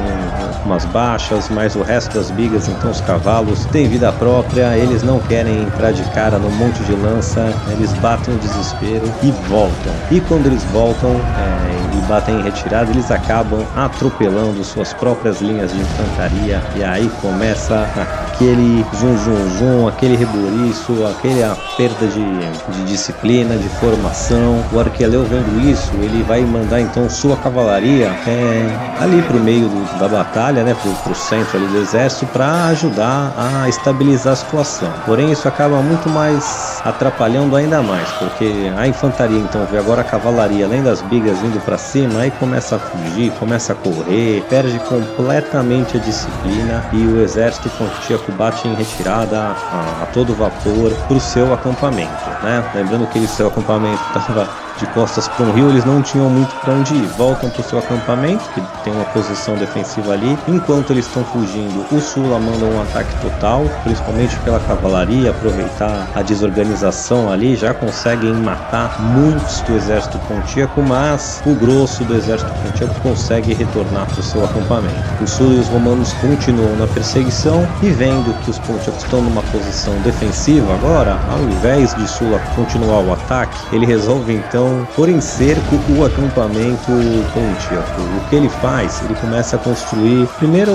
umas 0.65 0.85
baixas, 0.87 1.49
mas 1.51 1.75
o 1.77 1.83
resto 1.83 2.15
das 2.15 2.31
bigas, 2.31 2.69
então 2.69 2.91
os 2.91 3.01
cavalos 3.01 3.65
têm 3.67 3.89
vida 3.89 4.13
própria, 4.13 4.77
eles 4.77 5.03
não 5.03 5.19
querem 5.21 5.63
entrar 5.63 5.93
de 5.93 6.03
cara 6.11 6.39
no 6.39 6.51
monte 6.51 6.83
de 6.85 6.93
lança, 6.93 7.53
eles 7.71 7.93
batem 7.95 8.35
o 8.35 8.39
desespero 8.39 9.11
e 9.23 9.31
voltam. 9.49 9.93
E 10.11 10.21
quando 10.21 10.47
eles 10.47 10.63
voltam 10.65 11.11
é, 11.11 11.97
e 11.97 12.01
batem 12.09 12.41
em 12.41 12.43
retirada, 12.43 12.91
eles 12.91 13.11
acabam 13.11 13.65
atropelando 13.77 14.63
suas 14.65 14.93
próprias 14.93 15.41
linhas 15.41 15.73
de 15.73 15.79
infantaria 15.81 16.63
e 16.77 16.83
aí 16.85 17.11
começa 17.21 17.87
aquele 18.33 18.85
zum 18.99 19.17
zum 19.19 19.59
zum, 19.59 19.89
aquele 19.89 20.17
reboliço, 20.17 21.07
aquele 21.07 21.43
a 21.43 21.57
perda 21.77 22.07
de, 22.07 22.25
de 22.73 22.85
disciplina, 22.87 23.57
de 23.57 23.69
formação. 23.81 24.63
O 24.73 24.81
Arqueleu 24.81 25.25
vendo 25.25 25.61
isso, 25.71 25.91
ele 26.01 26.23
vai 26.23 26.41
mandar 26.43 26.81
então 26.81 27.09
sua 27.09 27.37
cavalaria 27.37 28.07
é, 28.27 28.69
ali 29.01 29.23
pro 29.23 29.39
meio 29.39 29.69
do- 29.69 29.99
da 29.99 30.09
batalha, 30.09 30.54
né, 30.63 30.75
pro, 30.75 30.93
pro 30.93 31.15
centro 31.15 31.57
ali 31.59 31.67
do 31.67 31.79
exército, 31.79 32.27
para 32.27 32.67
ajudar 32.67 33.33
a 33.37 33.69
estabilizar 33.69 34.35
a 34.35 34.37
situação. 34.37 34.93
Porém, 35.05 35.33
isso 35.33 35.49
acaba 35.49 35.77
muito 35.83 36.09
mais 36.09 36.81
atrapalhando 36.85 37.57
ainda 37.57 37.83
mais, 37.83 38.09
porque 38.13 38.73
a 38.77 38.87
infantaria 38.87 39.39
então 39.39 39.67
vê 39.67 39.79
agora 39.79 40.03
a 40.03 40.05
cavalaria, 40.05 40.67
além 40.67 40.83
das 40.83 41.01
bigas 41.03 41.39
vindo 41.39 41.63
para 41.65 41.79
cima, 41.79 42.21
aí 42.21 42.31
começa 42.33 42.77
a 42.77 42.79
fugir, 42.79 43.33
começa 43.33 43.73
a 43.73 43.77
correr, 43.77 44.45
perde 44.49 44.79
completamente 44.81 45.97
a 45.97 46.01
disciplina 46.01 46.85
e 46.93 47.07
o 47.07 47.23
exército 47.23 47.69
pontíaco 47.71 48.31
bate 48.33 48.69
em 48.69 48.75
retirada 48.75 49.39
a, 49.39 50.03
a 50.03 50.07
todo 50.13 50.35
vapor 50.35 50.93
pro 51.09 51.21
seu 51.21 51.53
acampamento, 51.53 52.31
né? 52.43 52.63
Lembrando 52.75 53.07
que 53.09 53.19
ele, 53.19 53.27
seu 53.27 53.49
acampamento 53.49 54.03
estava 54.09 54.64
de 54.79 54.87
costas 54.89 55.29
para 55.29 55.47
um 55.47 55.53
rio, 55.53 55.69
eles 55.71 55.85
não 55.85 56.03
tinham 56.03 56.29
muito 56.29 56.55
para 56.61 56.75
onde 56.75 56.95
ir. 56.95 57.07
Voltam 57.17 57.51
para 57.51 57.61
o 57.61 57.65
seu 57.65 57.79
acampamento, 57.79 58.45
que 58.51 58.61
tem 58.83 58.93
uma 58.93 59.05
posição 59.07 59.55
defensiva 59.57 60.13
ali. 60.13 60.39
Enquanto 60.49 60.93
eles 60.93 61.07
estão 61.07 61.25
fugindo, 61.25 61.85
o 61.93 62.01
Sula 62.01 62.39
manda 62.39 62.65
um 62.65 62.83
ataque 62.83 63.15
total, 63.21 63.65
principalmente 63.83 64.37
pela 64.41 64.61
cavalaria, 64.61 65.31
aproveitar 65.31 66.09
a 66.15 66.23
desorganização 66.23 67.31
ali, 67.31 67.57
já 67.57 67.73
conseguem 67.73 68.33
matar 68.33 69.01
muitos 69.01 69.61
do 69.61 69.75
exército 69.75 70.19
pontíaco, 70.21 70.83
mas 70.83 71.43
o 71.47 71.55
grosso 71.55 72.05
do 72.05 72.15
exército 72.15 72.53
pontíaco 72.63 72.95
consegue 73.01 73.55
retornar 73.55 74.07
para 74.07 74.21
o 74.21 74.23
seu 74.23 74.45
acampamento. 74.45 75.23
O 75.23 75.27
Sula 75.27 75.55
e 75.55 75.61
os 75.61 75.69
romanos 75.69 76.13
continuam 76.15 76.77
na 76.77 76.87
perseguição 76.87 77.67
e 77.83 77.91
vendo 77.91 78.35
que 78.43 78.51
os 78.51 78.59
pontíacos 78.59 79.03
estão 79.05 79.23
numa 79.23 79.43
posição 79.43 79.95
defensiva 80.03 80.75
agora, 80.75 81.19
ao 81.31 81.41
invés 81.41 81.95
de 81.95 82.09
Sula 82.09 82.41
continuar 82.55 83.01
o 83.01 83.13
ataque, 83.13 83.57
ele 83.73 83.87
resolve 83.87 84.35
então 84.35 84.64
pôr 84.95 85.09
em 85.09 85.21
cerco 85.21 85.77
o 85.91 86.05
acampamento 86.05 86.93
pontíaco. 87.33 88.01
O 88.01 88.29
que 88.29 88.37
ele 88.37 88.49
faz? 88.49 89.03
Ele 89.03 89.15
começa 89.15 89.57
a 89.57 89.59
construir 89.59 90.27
primeiro 90.39 90.73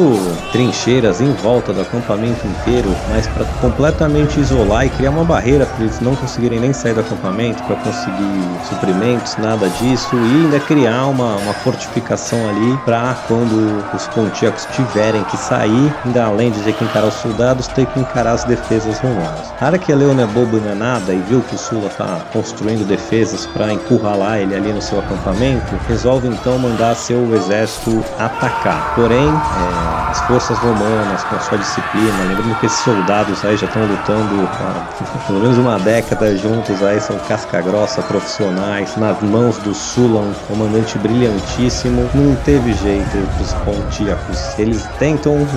trincheiras 0.52 1.22
em 1.22 1.32
volta 1.34 1.74
do 1.74 1.82
acampamento 1.82 2.46
inteiro, 2.48 2.90
mas 3.10 3.28
para 3.28 3.46
completamente 3.62 4.40
isolar 4.40 4.86
e 4.86 4.90
criar 4.90 5.12
uma 5.12 5.24
barreira 5.24 5.66
para 5.66 5.84
eles 5.84 6.00
não 6.00 6.16
conseguirem 6.16 6.60
nem 6.60 6.74
sair 6.74 6.94
do 6.94 7.02
acampamento 7.02 7.62
para 7.64 7.76
conseguir 7.78 8.68
suprimentos, 8.68 9.38
nada 9.38 9.70
disso, 9.70 10.10
e 10.16 10.44
ainda 10.44 10.60
criar 10.60 11.06
uma, 11.08 11.36
uma 11.38 11.54
fortificação 11.54 12.50
ali 12.50 12.78
para 12.86 13.16
quando 13.28 13.84
os 13.94 14.08
pontíacos 14.08 14.66
tiverem 14.76 15.24
que 15.26 15.38
sair, 15.38 15.94
ainda 16.06 16.26
além 16.26 16.52
de 16.52 16.60
ter 16.62 16.74
que 16.74 16.84
encarar 16.84 17.08
os 17.08 17.16
soldados, 17.16 17.68
ter 17.68 17.86
que 17.88 18.00
encarar 18.00 18.34
as 18.34 18.44
defesas 18.44 19.00
romanas. 19.00 19.54
Arqueleu 19.60 20.14
não 20.14 20.24
é 20.24 20.28
bobo 20.28 20.58
não 20.58 20.72
é 20.72 20.76
nada 20.76 21.14
e 21.14 21.20
viu 21.22 21.42
que 21.42 21.56
o 21.56 21.58
Sula 21.58 21.88
está 21.88 22.20
construindo 22.32 22.88
defesas 22.88 23.46
para 23.48 23.72
encurralar 23.86 24.38
ele 24.40 24.56
ali 24.56 24.72
no 24.74 24.82
seu 24.82 25.00
acampamento, 25.00 25.76
resolve 25.88 26.28
então 26.28 26.58
mandar 26.60 26.96
seu 26.96 27.34
exército 27.36 28.04
atacar. 28.18 28.94
Porém, 28.96 29.28
é, 29.28 30.12
as 30.12 30.20
forças 30.22 30.58
romanas, 30.60 31.24
com 31.24 31.40
sua 31.40 31.58
disciplina, 31.58 32.14
lembrando 32.28 32.60
que 32.60 32.66
esses 32.66 32.80
soldados 32.80 33.44
aí 33.46 33.56
já 33.58 33.68
estão 33.68 33.82
lutando 33.86 34.48
há 34.60 35.24
pelo 35.28 35.40
menos 35.40 35.58
uma 35.58 35.78
década 35.80 36.36
juntos 36.38 36.82
aí, 36.84 37.00
são 37.00 37.18
casca 37.28 37.62
grossa, 37.62 38.02
profissionais, 38.04 38.96
nas 38.98 39.20
mãos 39.22 39.58
do 39.60 39.74
Sula, 39.74 40.22
um 40.22 40.34
comandante 40.48 40.98
brilhantíssimo, 41.00 42.10
não 42.14 42.36
teve 42.44 42.74
jeito 42.74 43.18
dos 43.38 43.54
pontíacos. 43.66 44.58
Eles 44.58 44.84
tentam 44.98 45.48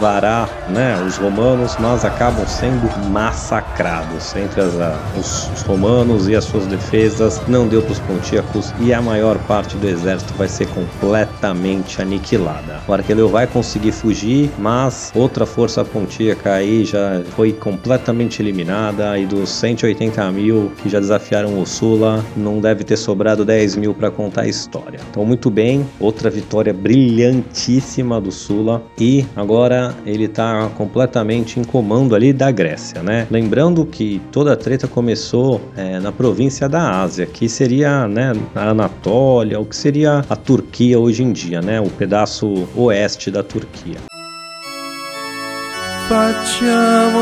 varar 0.00 0.48
né, 0.68 1.02
os 1.06 1.16
romanos, 1.16 1.76
mas 1.78 2.04
acabam 2.04 2.46
sendo 2.46 2.88
massacrados 3.10 4.34
entre 4.36 4.60
as, 4.60 4.80
a- 4.80 4.96
os, 5.18 5.50
os 5.54 5.62
romanos 5.62 6.28
e 6.28 6.34
as 6.36 6.44
suas 6.44 6.66
defesas. 6.66 7.40
Não 7.48 7.66
deu 7.72 7.80
para 7.80 7.92
os 7.92 8.00
pontíacos 8.00 8.74
e 8.80 8.92
a 8.92 9.00
maior 9.00 9.38
parte 9.48 9.78
do 9.78 9.88
exército 9.88 10.34
vai 10.34 10.46
ser 10.46 10.66
completamente 10.68 12.02
aniquilada. 12.02 12.80
O 12.86 12.92
Arqueleu 12.92 13.30
vai 13.30 13.46
conseguir 13.46 13.92
fugir, 13.92 14.50
mas 14.58 15.10
outra 15.14 15.46
força 15.46 15.82
pontíaca 15.82 16.52
aí 16.52 16.84
já 16.84 17.22
foi 17.34 17.50
completamente 17.50 18.42
eliminada 18.42 19.18
e 19.18 19.24
dos 19.24 19.48
180 19.48 20.30
mil 20.32 20.70
que 20.82 20.90
já 20.90 21.00
desafiaram 21.00 21.58
o 21.58 21.64
Sula, 21.64 22.22
não 22.36 22.60
deve 22.60 22.84
ter 22.84 22.98
sobrado 22.98 23.42
10 23.42 23.76
mil 23.76 23.94
para 23.94 24.10
contar 24.10 24.42
a 24.42 24.48
história. 24.48 25.00
Então, 25.10 25.24
muito 25.24 25.50
bem, 25.50 25.86
outra 25.98 26.28
vitória 26.28 26.74
brilhantíssima 26.74 28.20
do 28.20 28.30
Sula 28.30 28.82
e 28.98 29.24
agora 29.34 29.94
ele 30.04 30.28
tá 30.28 30.70
completamente 30.76 31.58
em 31.58 31.64
comando 31.64 32.14
ali 32.14 32.34
da 32.34 32.50
Grécia, 32.50 33.02
né? 33.02 33.26
Lembrando 33.30 33.86
que 33.86 34.20
toda 34.30 34.52
a 34.52 34.56
treta 34.56 34.86
começou 34.86 35.58
é, 35.74 35.98
na 35.98 36.12
província 36.12 36.68
da 36.68 37.00
Ásia, 37.00 37.24
que 37.24 37.48
seria, 37.62 38.08
né, 38.08 38.32
a 38.56 38.70
Anatólia, 38.70 39.60
o 39.60 39.64
que 39.64 39.76
seria 39.76 40.24
a 40.28 40.34
Turquia 40.34 40.98
hoje 40.98 41.22
em 41.22 41.32
dia, 41.32 41.62
né? 41.62 41.80
O 41.80 41.88
pedaço 41.88 42.68
oeste 42.74 43.30
da 43.30 43.44
Turquia. 43.44 43.98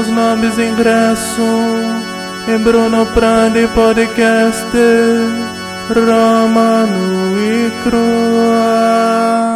Snobis 0.01 0.59
ingresso 0.59 1.43
e 2.49 2.59
Bruno 2.59 3.05
Prandi 3.15 3.69
podcast 3.75 4.67
Roma 5.95 6.87
nui 6.87 7.71
crua. 7.85 9.50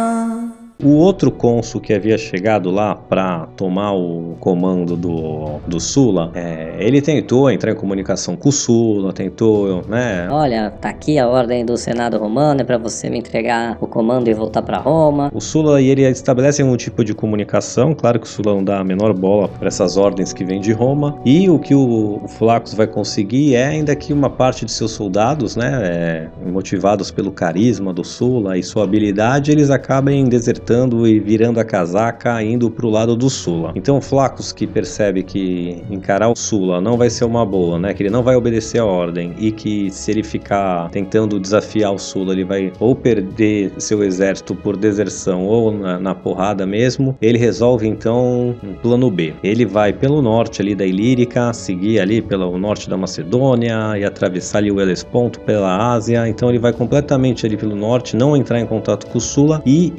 O 0.85 0.97
outro 0.97 1.31
cônsul 1.31 1.81
que 1.81 1.91
havia 1.91 2.15
chegado 2.15 2.69
lá 2.69 2.93
para 2.93 3.47
tomar 3.57 3.93
o 3.93 4.35
comando 4.39 4.95
do, 4.95 5.59
do 5.65 5.79
Sula, 5.79 6.29
é, 6.35 6.75
ele 6.77 7.01
tentou 7.01 7.49
entrar 7.49 7.71
em 7.71 7.75
comunicação 7.75 8.35
com 8.35 8.49
o 8.49 8.51
Sula, 8.51 9.11
tentou, 9.11 9.81
né? 9.87 10.27
Olha, 10.29 10.69
tá 10.69 10.89
aqui 10.89 11.17
a 11.17 11.27
ordem 11.27 11.65
do 11.65 11.75
Senado 11.75 12.19
Romano, 12.19 12.61
é 12.61 12.63
pra 12.63 12.77
você 12.77 13.09
me 13.09 13.17
entregar 13.17 13.79
o 13.81 13.87
comando 13.87 14.27
e 14.27 14.33
voltar 14.35 14.61
pra 14.61 14.77
Roma. 14.77 15.31
O 15.33 15.41
Sula 15.41 15.81
e 15.81 15.87
ele 15.89 16.03
estabelecem 16.03 16.63
um 16.63 16.77
tipo 16.77 17.03
de 17.03 17.15
comunicação, 17.15 17.95
claro 17.95 18.19
que 18.19 18.27
o 18.27 18.29
Sula 18.29 18.53
não 18.53 18.63
dá 18.63 18.77
a 18.79 18.83
menor 18.83 19.11
bola 19.11 19.47
para 19.47 19.67
essas 19.67 19.97
ordens 19.97 20.33
que 20.33 20.45
vêm 20.45 20.61
de 20.61 20.71
Roma, 20.71 21.19
e 21.25 21.49
o 21.49 21.57
que 21.57 21.73
o, 21.73 22.21
o 22.23 22.27
Flacos 22.27 22.75
vai 22.75 22.85
conseguir 22.85 23.55
é 23.55 23.65
ainda 23.65 23.95
que 23.95 24.13
uma 24.13 24.29
parte 24.29 24.63
de 24.65 24.71
seus 24.71 24.91
soldados, 24.91 25.55
né, 25.55 25.81
é, 25.83 26.27
motivados 26.47 27.09
pelo 27.09 27.31
carisma 27.31 27.91
do 27.91 28.03
Sula 28.03 28.55
e 28.55 28.61
sua 28.61 28.83
habilidade, 28.83 29.51
eles 29.51 29.71
acabem 29.71 30.25
desertando 30.25 30.74
e 31.07 31.19
virando 31.19 31.59
a 31.59 31.65
casaca, 31.65 32.41
indo 32.43 32.69
pro 32.69 32.89
lado 32.89 33.15
do 33.15 33.29
Sula. 33.29 33.71
Então, 33.75 34.01
Flacos 34.01 34.51
que 34.51 34.67
percebe 34.67 35.23
que 35.23 35.83
encarar 35.89 36.29
o 36.29 36.35
Sula 36.35 36.81
não 36.81 36.97
vai 36.97 37.09
ser 37.09 37.25
uma 37.25 37.45
boa, 37.45 37.79
né? 37.79 37.93
Que 37.93 38.03
ele 38.03 38.09
não 38.09 38.23
vai 38.23 38.35
obedecer 38.35 38.79
a 38.79 38.85
ordem 38.85 39.33
e 39.37 39.51
que 39.51 39.89
se 39.91 40.11
ele 40.11 40.23
ficar 40.23 40.89
tentando 40.89 41.39
desafiar 41.39 41.93
o 41.93 41.97
Sula, 41.97 42.33
ele 42.33 42.43
vai 42.43 42.71
ou 42.79 42.95
perder 42.95 43.71
seu 43.77 44.03
exército 44.03 44.55
por 44.55 44.77
deserção 44.77 45.45
ou 45.45 45.71
na, 45.71 45.99
na 45.99 46.15
porrada 46.15 46.65
mesmo. 46.65 47.17
Ele 47.21 47.37
resolve 47.37 47.87
então 47.87 48.55
um 48.63 48.73
plano 48.73 49.09
B. 49.09 49.33
Ele 49.43 49.65
vai 49.65 49.93
pelo 49.93 50.21
norte 50.21 50.61
ali 50.61 50.75
da 50.75 50.85
Ilírica, 50.85 51.53
seguir 51.53 51.99
ali 51.99 52.21
pelo 52.21 52.57
norte 52.57 52.89
da 52.89 52.97
Macedônia 52.97 53.97
e 53.97 54.03
atravessar 54.03 54.59
ali 54.59 54.71
o 54.71 54.79
Helesponto 54.79 55.39
pela 55.41 55.93
Ásia. 55.93 56.27
Então 56.27 56.49
ele 56.49 56.59
vai 56.59 56.73
completamente 56.73 57.45
ali 57.45 57.57
pelo 57.57 57.75
norte, 57.75 58.15
não 58.15 58.35
entrar 58.35 58.59
em 58.59 58.65
contato 58.65 59.07
com 59.07 59.17
o 59.17 59.21
Sula 59.21 59.61
e 59.65 59.93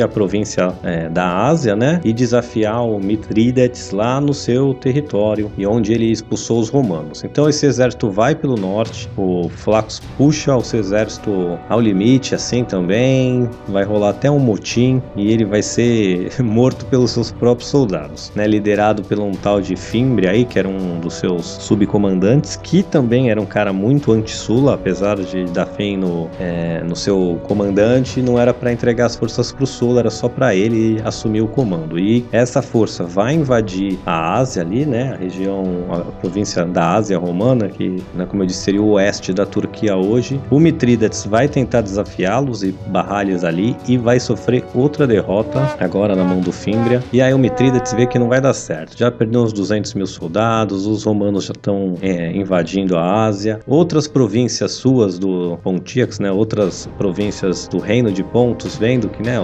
a 0.00 0.08
província 0.08 0.72
é, 0.82 1.08
da 1.08 1.46
Ásia, 1.46 1.74
né? 1.74 2.00
E 2.04 2.12
desafiar 2.12 2.84
o 2.84 2.98
Mitrídates 2.98 3.90
lá 3.90 4.20
no 4.20 4.34
seu 4.34 4.74
território 4.74 5.50
e 5.56 5.66
onde 5.66 5.92
ele 5.92 6.10
expulsou 6.10 6.60
os 6.60 6.68
romanos. 6.68 7.24
Então 7.24 7.48
esse 7.48 7.66
exército 7.66 8.10
vai 8.10 8.34
pelo 8.34 8.56
norte, 8.56 9.08
o 9.16 9.48
Flacos 9.48 10.00
puxa 10.16 10.56
o 10.56 10.62
seu 10.62 10.80
exército 10.80 11.58
ao 11.68 11.80
limite, 11.80 12.34
assim 12.34 12.64
também, 12.64 13.48
vai 13.68 13.84
rolar 13.84 14.10
até 14.10 14.30
um 14.30 14.38
motim 14.38 15.02
e 15.16 15.30
ele 15.32 15.44
vai 15.44 15.62
ser 15.62 16.30
morto 16.42 16.84
pelos 16.86 17.10
seus 17.10 17.32
próprios 17.32 17.70
soldados, 17.70 18.32
né? 18.34 18.46
Liderado 18.46 19.02
por 19.02 19.18
um 19.18 19.32
tal 19.32 19.60
de 19.60 19.76
Fimbria 19.76 20.30
aí, 20.30 20.44
que 20.44 20.58
era 20.58 20.68
um 20.68 20.98
dos 21.00 21.14
seus 21.14 21.46
subcomandantes, 21.46 22.56
que 22.56 22.82
também 22.82 23.30
era 23.30 23.40
um 23.40 23.46
cara 23.46 23.72
muito 23.72 24.12
anti-Sula, 24.12 24.74
apesar 24.74 25.16
de 25.16 25.44
dar 25.44 25.66
fé 25.66 25.96
no, 25.96 26.28
é, 26.40 26.82
no 26.82 26.96
seu 26.96 27.38
comandante, 27.44 28.22
não 28.22 28.38
era 28.38 28.52
para 28.52 28.72
entregar 28.72 29.06
as 29.06 29.16
forças 29.16 29.52
para 29.52 29.64
o 29.64 29.66
Sul 29.76 29.98
era 29.98 30.10
só 30.10 30.28
para 30.28 30.54
ele 30.54 31.00
assumir 31.04 31.42
o 31.42 31.48
comando. 31.48 31.98
E 31.98 32.24
essa 32.32 32.62
força 32.62 33.04
vai 33.04 33.34
invadir 33.34 33.98
a 34.06 34.38
Ásia 34.38 34.62
ali, 34.62 34.86
né, 34.86 35.12
a 35.12 35.16
região, 35.16 35.64
a 35.90 35.98
província 36.20 36.64
da 36.64 36.94
Ásia 36.94 37.18
romana, 37.18 37.68
que, 37.68 38.02
né, 38.14 38.24
como 38.26 38.42
eu 38.42 38.46
disse, 38.46 38.60
seria 38.60 38.82
o 38.82 38.92
oeste 38.92 39.32
da 39.32 39.44
Turquia 39.44 39.96
hoje. 39.96 40.40
O 40.50 40.58
Mitrídates 40.58 41.26
vai 41.26 41.48
tentar 41.48 41.82
desafiá-los 41.82 42.62
e 42.62 42.72
barrar 42.88 43.22
eles 43.22 43.44
ali 43.44 43.76
e 43.86 43.98
vai 43.98 44.18
sofrer 44.18 44.64
outra 44.74 45.06
derrota 45.06 45.76
agora 45.78 46.16
na 46.16 46.24
mão 46.24 46.40
do 46.40 46.52
Fímbria. 46.52 47.02
E 47.12 47.20
aí 47.20 47.34
o 47.34 47.38
Mitrídates 47.38 47.92
vê 47.92 48.06
que 48.06 48.18
não 48.18 48.28
vai 48.28 48.40
dar 48.40 48.54
certo. 48.54 48.96
Já 48.96 49.10
perdeu 49.10 49.42
uns 49.42 49.52
200 49.52 49.94
mil 49.94 50.06
soldados, 50.06 50.86
os 50.86 51.04
romanos 51.04 51.44
já 51.44 51.52
estão 51.52 51.94
é, 52.00 52.32
invadindo 52.32 52.96
a 52.96 53.24
Ásia. 53.26 53.60
Outras 53.66 54.08
províncias 54.08 54.72
suas 54.72 55.18
do 55.18 55.58
Pontíax, 55.62 56.18
né, 56.18 56.30
outras 56.30 56.88
províncias 56.96 57.68
do 57.68 57.78
reino 57.78 58.10
de 58.10 58.22
Pontos, 58.22 58.76
vendo 58.76 59.08
que 59.08 59.22
né, 59.22 59.38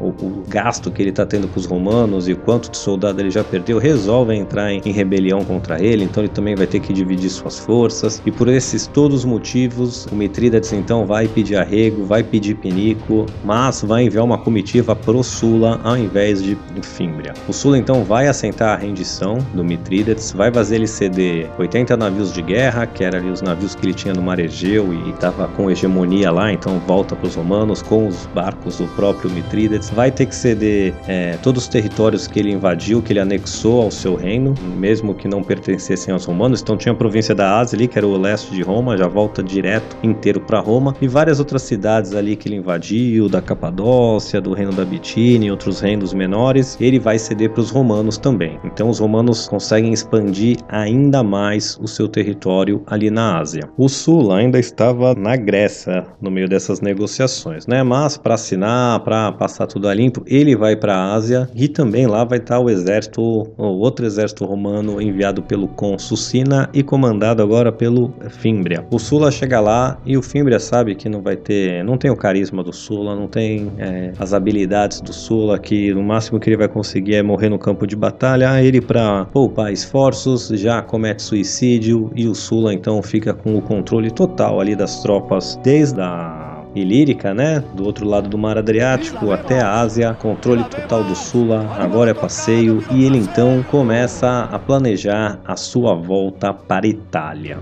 o, 0.00 0.08
o 0.08 0.44
gasto 0.48 0.90
que 0.90 1.02
ele 1.02 1.10
está 1.10 1.24
tendo 1.24 1.48
com 1.48 1.58
os 1.58 1.66
romanos 1.66 2.28
e 2.28 2.34
quanto 2.34 2.70
de 2.70 2.76
soldado 2.76 3.20
ele 3.20 3.30
já 3.30 3.42
perdeu, 3.42 3.78
resolvem 3.78 4.40
entrar 4.40 4.72
em, 4.72 4.80
em, 4.84 4.92
rebelião 4.92 5.44
contra 5.44 5.82
ele, 5.82 6.04
então 6.04 6.22
ele 6.22 6.32
também 6.32 6.54
vai 6.54 6.66
ter 6.66 6.80
que 6.80 6.92
dividir 6.92 7.30
suas 7.30 7.58
forças. 7.58 8.22
E 8.26 8.30
por 8.30 8.48
esses 8.48 8.86
todos 8.86 9.20
os 9.20 9.24
motivos, 9.24 10.06
o 10.06 10.14
Mitrídates 10.14 10.72
então 10.72 11.06
vai 11.06 11.26
pedir 11.26 11.56
arrego, 11.56 12.04
vai 12.04 12.22
pedir 12.22 12.56
pinico, 12.56 13.26
mas 13.44 13.82
vai 13.82 14.04
enviar 14.04 14.24
uma 14.24 14.38
comitiva 14.38 14.94
pro 14.94 15.22
Sula 15.22 15.80
ao 15.82 15.96
invés 15.96 16.42
de 16.42 16.56
Fímbria. 16.82 17.32
O 17.48 17.52
Sula 17.52 17.78
então 17.78 18.04
vai 18.04 18.28
assentar 18.28 18.74
a 18.74 18.76
rendição 18.76 19.38
do 19.54 19.64
Mitrídates, 19.64 20.32
vai 20.32 20.52
fazer 20.52 20.76
ele 20.76 20.86
ceder 20.86 21.50
80 21.58 21.96
navios 21.96 22.32
de 22.32 22.42
guerra, 22.42 22.86
que 22.86 23.04
eram 23.04 23.18
ali 23.18 23.30
os 23.30 23.40
navios 23.40 23.74
que 23.74 23.86
ele 23.86 23.94
tinha 23.94 24.14
no 24.14 24.22
Mar 24.22 24.38
Egeu 24.38 24.92
e 24.92 25.10
estava 25.10 25.48
com 25.48 25.70
hegemonia 25.70 26.30
lá, 26.30 26.52
então 26.52 26.78
volta 26.80 27.14
para 27.14 27.26
os 27.26 27.34
romanos 27.34 27.82
com 27.82 28.08
os 28.08 28.26
barcos 28.34 28.78
do 28.78 28.86
próprio 28.88 29.30
Mitrídates 29.30 29.61
vai 29.94 30.10
ter 30.10 30.26
que 30.26 30.34
ceder 30.34 30.94
é, 31.06 31.36
todos 31.42 31.64
os 31.64 31.68
territórios 31.68 32.26
que 32.26 32.38
ele 32.38 32.50
invadiu, 32.50 33.02
que 33.02 33.12
ele 33.12 33.20
anexou 33.20 33.82
ao 33.82 33.90
seu 33.90 34.14
reino, 34.14 34.54
mesmo 34.76 35.14
que 35.14 35.28
não 35.28 35.42
pertencessem 35.42 36.12
aos 36.12 36.24
romanos. 36.24 36.60
Então 36.60 36.76
tinha 36.76 36.92
a 36.92 36.96
província 36.96 37.34
da 37.34 37.58
Ásia 37.58 37.76
ali, 37.76 37.88
que 37.88 37.98
era 37.98 38.06
o 38.06 38.16
leste 38.16 38.52
de 38.52 38.62
Roma, 38.62 38.96
já 38.96 39.08
volta 39.08 39.42
direto 39.42 39.96
inteiro 40.02 40.40
para 40.40 40.60
Roma, 40.60 40.94
e 41.00 41.08
várias 41.08 41.38
outras 41.38 41.62
cidades 41.62 42.14
ali 42.14 42.36
que 42.36 42.48
ele 42.48 42.56
invadiu, 42.56 43.28
da 43.28 43.40
Capadócia, 43.40 44.40
do 44.40 44.52
reino 44.52 44.72
da 44.72 44.84
Bitínia 44.84 45.48
e 45.48 45.50
outros 45.50 45.80
reinos 45.80 46.14
menores, 46.14 46.76
ele 46.80 46.98
vai 46.98 47.18
ceder 47.18 47.50
para 47.50 47.60
os 47.60 47.70
romanos 47.70 48.18
também. 48.18 48.58
Então 48.64 48.88
os 48.88 48.98
romanos 48.98 49.48
conseguem 49.48 49.92
expandir 49.92 50.58
ainda 50.68 51.22
mais 51.22 51.78
o 51.80 51.86
seu 51.86 52.08
território 52.08 52.82
ali 52.86 53.10
na 53.10 53.38
Ásia. 53.38 53.68
O 53.76 53.88
Sul 53.88 54.32
ainda 54.32 54.58
estava 54.58 55.14
na 55.14 55.36
Grécia 55.36 56.06
no 56.20 56.30
meio 56.30 56.48
dessas 56.48 56.80
negociações, 56.80 57.66
né? 57.66 57.82
Mas 57.82 58.16
para 58.16 58.34
assinar, 58.34 59.00
para 59.00 59.32
passar 59.32 59.51
passar 59.52 59.66
tudo 59.66 59.86
a 59.86 59.94
limpo, 59.94 60.22
ele 60.26 60.56
vai 60.56 60.74
para 60.74 60.94
a 60.94 61.12
Ásia 61.12 61.48
e 61.54 61.68
também 61.68 62.06
lá 62.06 62.24
vai 62.24 62.38
estar 62.38 62.56
tá 62.56 62.60
o 62.60 62.70
exército, 62.70 63.20
o 63.20 63.62
outro 63.62 64.06
exército 64.06 64.46
romano 64.46 65.00
enviado 65.00 65.42
pelo 65.42 65.68
cônsul 65.68 66.16
Sina 66.16 66.70
e 66.72 66.82
comandado 66.82 67.42
agora 67.42 67.70
pelo 67.70 68.14
Fímbria. 68.30 68.86
O 68.90 68.98
Sula 68.98 69.30
chega 69.30 69.60
lá 69.60 69.98
e 70.06 70.16
o 70.16 70.22
Fímbria 70.22 70.58
sabe 70.58 70.94
que 70.94 71.08
não 71.08 71.20
vai 71.20 71.36
ter, 71.36 71.84
não 71.84 71.98
tem 71.98 72.10
o 72.10 72.16
carisma 72.16 72.62
do 72.62 72.72
Sula, 72.72 73.14
não 73.14 73.28
tem 73.28 73.70
é, 73.76 74.12
as 74.18 74.32
habilidades 74.32 75.02
do 75.02 75.12
Sula, 75.12 75.58
que 75.58 75.92
no 75.92 76.02
máximo 76.02 76.40
que 76.40 76.48
ele 76.48 76.56
vai 76.56 76.68
conseguir 76.68 77.16
é 77.16 77.22
morrer 77.22 77.50
no 77.50 77.58
campo 77.58 77.86
de 77.86 77.94
batalha. 77.94 78.62
Ele 78.62 78.80
para 78.80 79.26
poupar 79.26 79.70
esforços 79.70 80.48
já 80.48 80.80
comete 80.80 81.22
suicídio 81.22 82.10
e 82.16 82.26
o 82.26 82.34
Sula 82.34 82.72
então 82.72 83.02
fica 83.02 83.34
com 83.34 83.56
o 83.56 83.60
controle 83.60 84.10
total 84.10 84.60
ali 84.60 84.74
das 84.74 85.02
tropas 85.02 85.60
desde 85.62 86.00
a 86.00 86.41
Ilírica, 86.74 87.34
né? 87.34 87.62
Do 87.74 87.84
outro 87.84 88.06
lado 88.06 88.28
do 88.28 88.38
Mar 88.38 88.56
Adriático 88.58 89.30
até 89.30 89.60
a 89.60 89.80
Ásia, 89.80 90.14
controle 90.14 90.64
total 90.64 91.04
do 91.04 91.14
Sula, 91.14 91.66
agora 91.78 92.10
é 92.10 92.14
passeio, 92.14 92.84
e 92.90 93.04
ele 93.04 93.18
então 93.18 93.62
começa 93.70 94.48
a 94.50 94.58
planejar 94.58 95.38
a 95.44 95.56
sua 95.56 95.94
volta 95.94 96.52
para 96.52 96.86
Itália. 96.86 97.60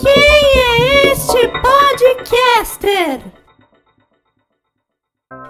Quem 0.00 0.12
é 0.12 1.12
este 1.12 1.48
podcaster? 1.48 3.20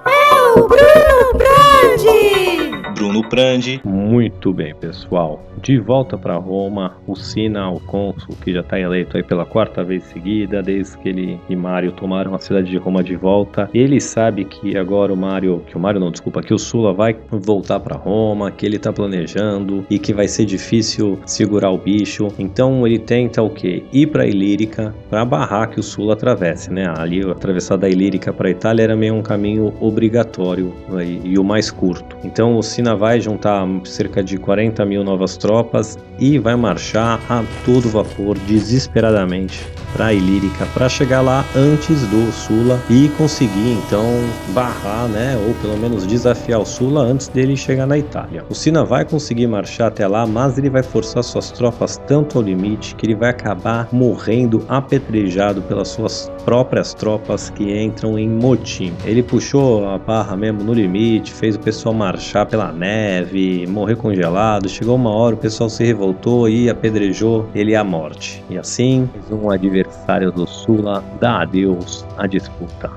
É 0.06 0.58
o 0.58 0.66
Bruno 0.66 1.32
Brandi! 1.34 2.37
Bruno 2.98 3.22
Prandi. 3.22 3.80
Muito 3.84 4.52
bem, 4.52 4.74
pessoal 4.74 5.48
de 5.58 5.78
volta 5.78 6.16
para 6.16 6.36
Roma, 6.36 6.96
o 7.06 7.14
Sina, 7.14 7.70
o 7.70 7.80
cônsul, 7.80 8.34
que 8.42 8.52
já 8.52 8.60
está 8.60 8.78
eleito 8.78 9.16
aí 9.16 9.22
pela 9.22 9.44
quarta 9.44 9.82
vez 9.82 10.04
seguida, 10.04 10.62
desde 10.62 10.96
que 10.98 11.08
ele 11.08 11.40
e 11.48 11.56
Mário 11.56 11.92
tomaram 11.92 12.34
a 12.34 12.38
cidade 12.38 12.70
de 12.70 12.76
Roma 12.76 13.02
de 13.02 13.16
volta. 13.16 13.68
Ele 13.74 14.00
sabe 14.00 14.44
que 14.44 14.76
agora 14.76 15.12
o 15.12 15.16
Mário, 15.16 15.62
que 15.66 15.76
o 15.76 15.80
Mário 15.80 16.00
não, 16.00 16.10
desculpa, 16.10 16.42
que 16.42 16.54
o 16.54 16.58
Sula 16.58 16.92
vai 16.92 17.16
voltar 17.30 17.80
para 17.80 17.96
Roma, 17.96 18.50
que 18.50 18.64
ele 18.64 18.76
está 18.76 18.92
planejando 18.92 19.84
e 19.90 19.98
que 19.98 20.14
vai 20.14 20.28
ser 20.28 20.44
difícil 20.44 21.18
segurar 21.26 21.70
o 21.70 21.78
bicho. 21.78 22.28
Então 22.38 22.86
ele 22.86 22.98
tenta 22.98 23.42
o 23.42 23.50
quê? 23.50 23.82
Ir 23.92 24.06
para 24.08 24.26
Ilírica 24.26 24.94
para 25.10 25.24
barrar 25.24 25.70
que 25.70 25.80
o 25.80 25.82
Sula 25.82 26.14
atravesse, 26.14 26.72
né? 26.72 26.92
Ali 26.96 27.28
atravessar 27.28 27.76
da 27.76 27.88
Ilírica 27.88 28.32
para 28.32 28.50
Itália 28.50 28.84
era 28.84 28.96
meio 28.96 29.14
um 29.14 29.22
caminho 29.22 29.72
obrigatório 29.80 30.72
e 31.24 31.38
o 31.38 31.44
mais 31.44 31.70
curto. 31.70 32.16
Então 32.24 32.56
o 32.56 32.62
Sina 32.62 32.87
vai 32.94 33.20
juntar 33.20 33.66
cerca 33.84 34.22
de 34.22 34.38
40 34.38 34.84
mil 34.84 35.04
novas 35.04 35.36
tropas 35.36 35.98
e 36.18 36.38
vai 36.38 36.56
marchar 36.56 37.20
a 37.28 37.44
todo 37.64 37.88
vapor, 37.88 38.38
desesperadamente, 38.40 39.64
para 39.92 40.12
Ilírica 40.12 40.66
para 40.74 40.88
chegar 40.88 41.20
lá 41.20 41.44
antes 41.56 42.02
do 42.08 42.30
Sula 42.32 42.80
e 42.90 43.08
conseguir 43.16 43.72
então 43.72 44.04
barrar, 44.48 45.08
né, 45.08 45.36
ou 45.46 45.54
pelo 45.54 45.76
menos 45.76 46.06
desafiar 46.06 46.60
o 46.60 46.66
Sula 46.66 47.02
antes 47.02 47.28
dele 47.28 47.56
chegar 47.56 47.86
na 47.86 47.98
Itália. 47.98 48.44
O 48.48 48.54
Sina 48.54 48.84
vai 48.84 49.04
conseguir 49.04 49.46
marchar 49.46 49.88
até 49.88 50.06
lá, 50.06 50.26
mas 50.26 50.58
ele 50.58 50.70
vai 50.70 50.82
forçar 50.82 51.22
suas 51.22 51.50
tropas 51.50 52.00
tanto 52.06 52.38
ao 52.38 52.44
limite 52.44 52.94
que 52.94 53.06
ele 53.06 53.14
vai 53.14 53.30
acabar 53.30 53.88
morrendo 53.92 54.64
apedrejado 54.68 55.62
pelas 55.62 55.88
suas 55.88 56.30
próprias 56.44 56.94
tropas 56.94 57.50
que 57.50 57.82
entram 57.82 58.18
em 58.18 58.28
motim. 58.28 58.92
Ele 59.04 59.22
puxou 59.22 59.86
a 59.88 59.98
barra 59.98 60.36
mesmo 60.36 60.62
no 60.62 60.72
limite, 60.72 61.32
fez 61.32 61.56
o 61.56 61.60
pessoal 61.60 61.94
marchar 61.94 62.46
pela 62.46 62.72
neve, 62.72 63.66
morrer 63.66 63.96
congelado. 63.96 64.68
Chegou 64.68 64.96
uma 64.96 65.10
hora, 65.10 65.34
o 65.34 65.38
pessoal 65.38 65.68
se 65.68 65.84
revoltou 65.84 66.48
e 66.48 66.70
apedrejou 66.70 67.48
ele 67.54 67.74
à 67.74 67.84
morte. 67.84 68.42
E 68.48 68.58
assim, 68.58 69.08
um 69.30 69.50
adversário 69.50 69.77
do 70.32 70.46
Sula 70.46 71.02
dá 71.20 71.42
adeus 71.42 72.06
à 72.16 72.26
disputa. 72.26 72.90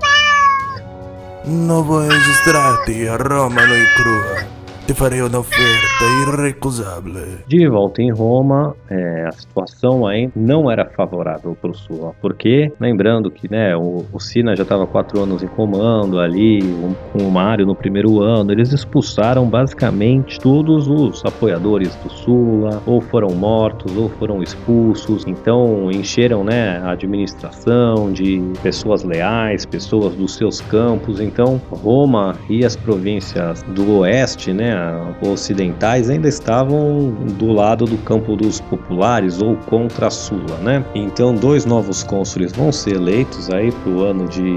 Não 1.45 1.83
vou 1.83 2.01
registrar-te 2.07 3.07
Roma 3.07 3.65
no 3.65 3.85
crua. 3.95 4.50
Te 4.91 4.97
farei 4.97 5.21
uma 5.21 5.39
oferta 5.39 6.03
irrecusável. 6.27 7.37
De 7.47 7.65
volta 7.69 8.01
em 8.01 8.11
Roma, 8.11 8.75
é, 8.89 9.25
a 9.25 9.31
situação 9.31 10.05
ainda 10.05 10.33
não 10.35 10.69
era 10.69 10.83
favorável 10.83 11.55
para 11.61 11.71
o 11.71 11.73
Sula, 11.73 12.11
porque, 12.21 12.69
lembrando 12.77 13.31
que 13.31 13.49
né, 13.49 13.73
o, 13.73 14.03
o 14.11 14.19
Sina 14.19 14.53
já 14.53 14.63
estava 14.63 14.85
quatro 14.85 15.23
anos 15.23 15.41
em 15.41 15.47
comando 15.47 16.19
ali, 16.19 16.61
um, 16.61 16.93
com 17.13 17.25
o 17.25 17.31
Mário 17.31 17.65
no 17.65 17.73
primeiro 17.73 18.21
ano, 18.21 18.51
eles 18.51 18.73
expulsaram 18.73 19.45
basicamente 19.47 20.37
todos 20.41 20.89
os 20.89 21.23
apoiadores 21.23 21.95
do 22.03 22.11
Sula, 22.11 22.83
ou 22.85 22.99
foram 22.99 23.29
mortos, 23.33 23.95
ou 23.95 24.09
foram 24.09 24.43
expulsos, 24.43 25.25
então 25.25 25.89
encheram 25.89 26.43
né, 26.43 26.79
a 26.83 26.91
administração 26.91 28.11
de 28.11 28.43
pessoas 28.61 29.05
leais, 29.05 29.65
pessoas 29.65 30.13
dos 30.15 30.35
seus 30.35 30.59
campos, 30.59 31.21
então 31.21 31.61
Roma 31.71 32.35
e 32.49 32.65
as 32.65 32.75
províncias 32.75 33.63
do 33.63 33.99
oeste, 33.99 34.51
né, 34.51 34.80
ocidentais 35.21 36.09
ainda 36.09 36.27
estavam 36.27 37.11
do 37.37 37.51
lado 37.51 37.85
do 37.85 37.97
campo 37.99 38.35
dos 38.35 38.59
populares 38.59 39.41
ou 39.41 39.55
contra 39.55 40.07
a 40.07 40.09
Sula, 40.09 40.57
né? 40.61 40.83
Então 40.95 41.35
dois 41.35 41.65
novos 41.65 42.03
cônsules 42.03 42.51
vão 42.51 42.71
ser 42.71 42.95
eleitos 42.95 43.49
aí 43.49 43.71
para 43.71 43.91
o 43.91 44.01
ano 44.03 44.27
de 44.27 44.55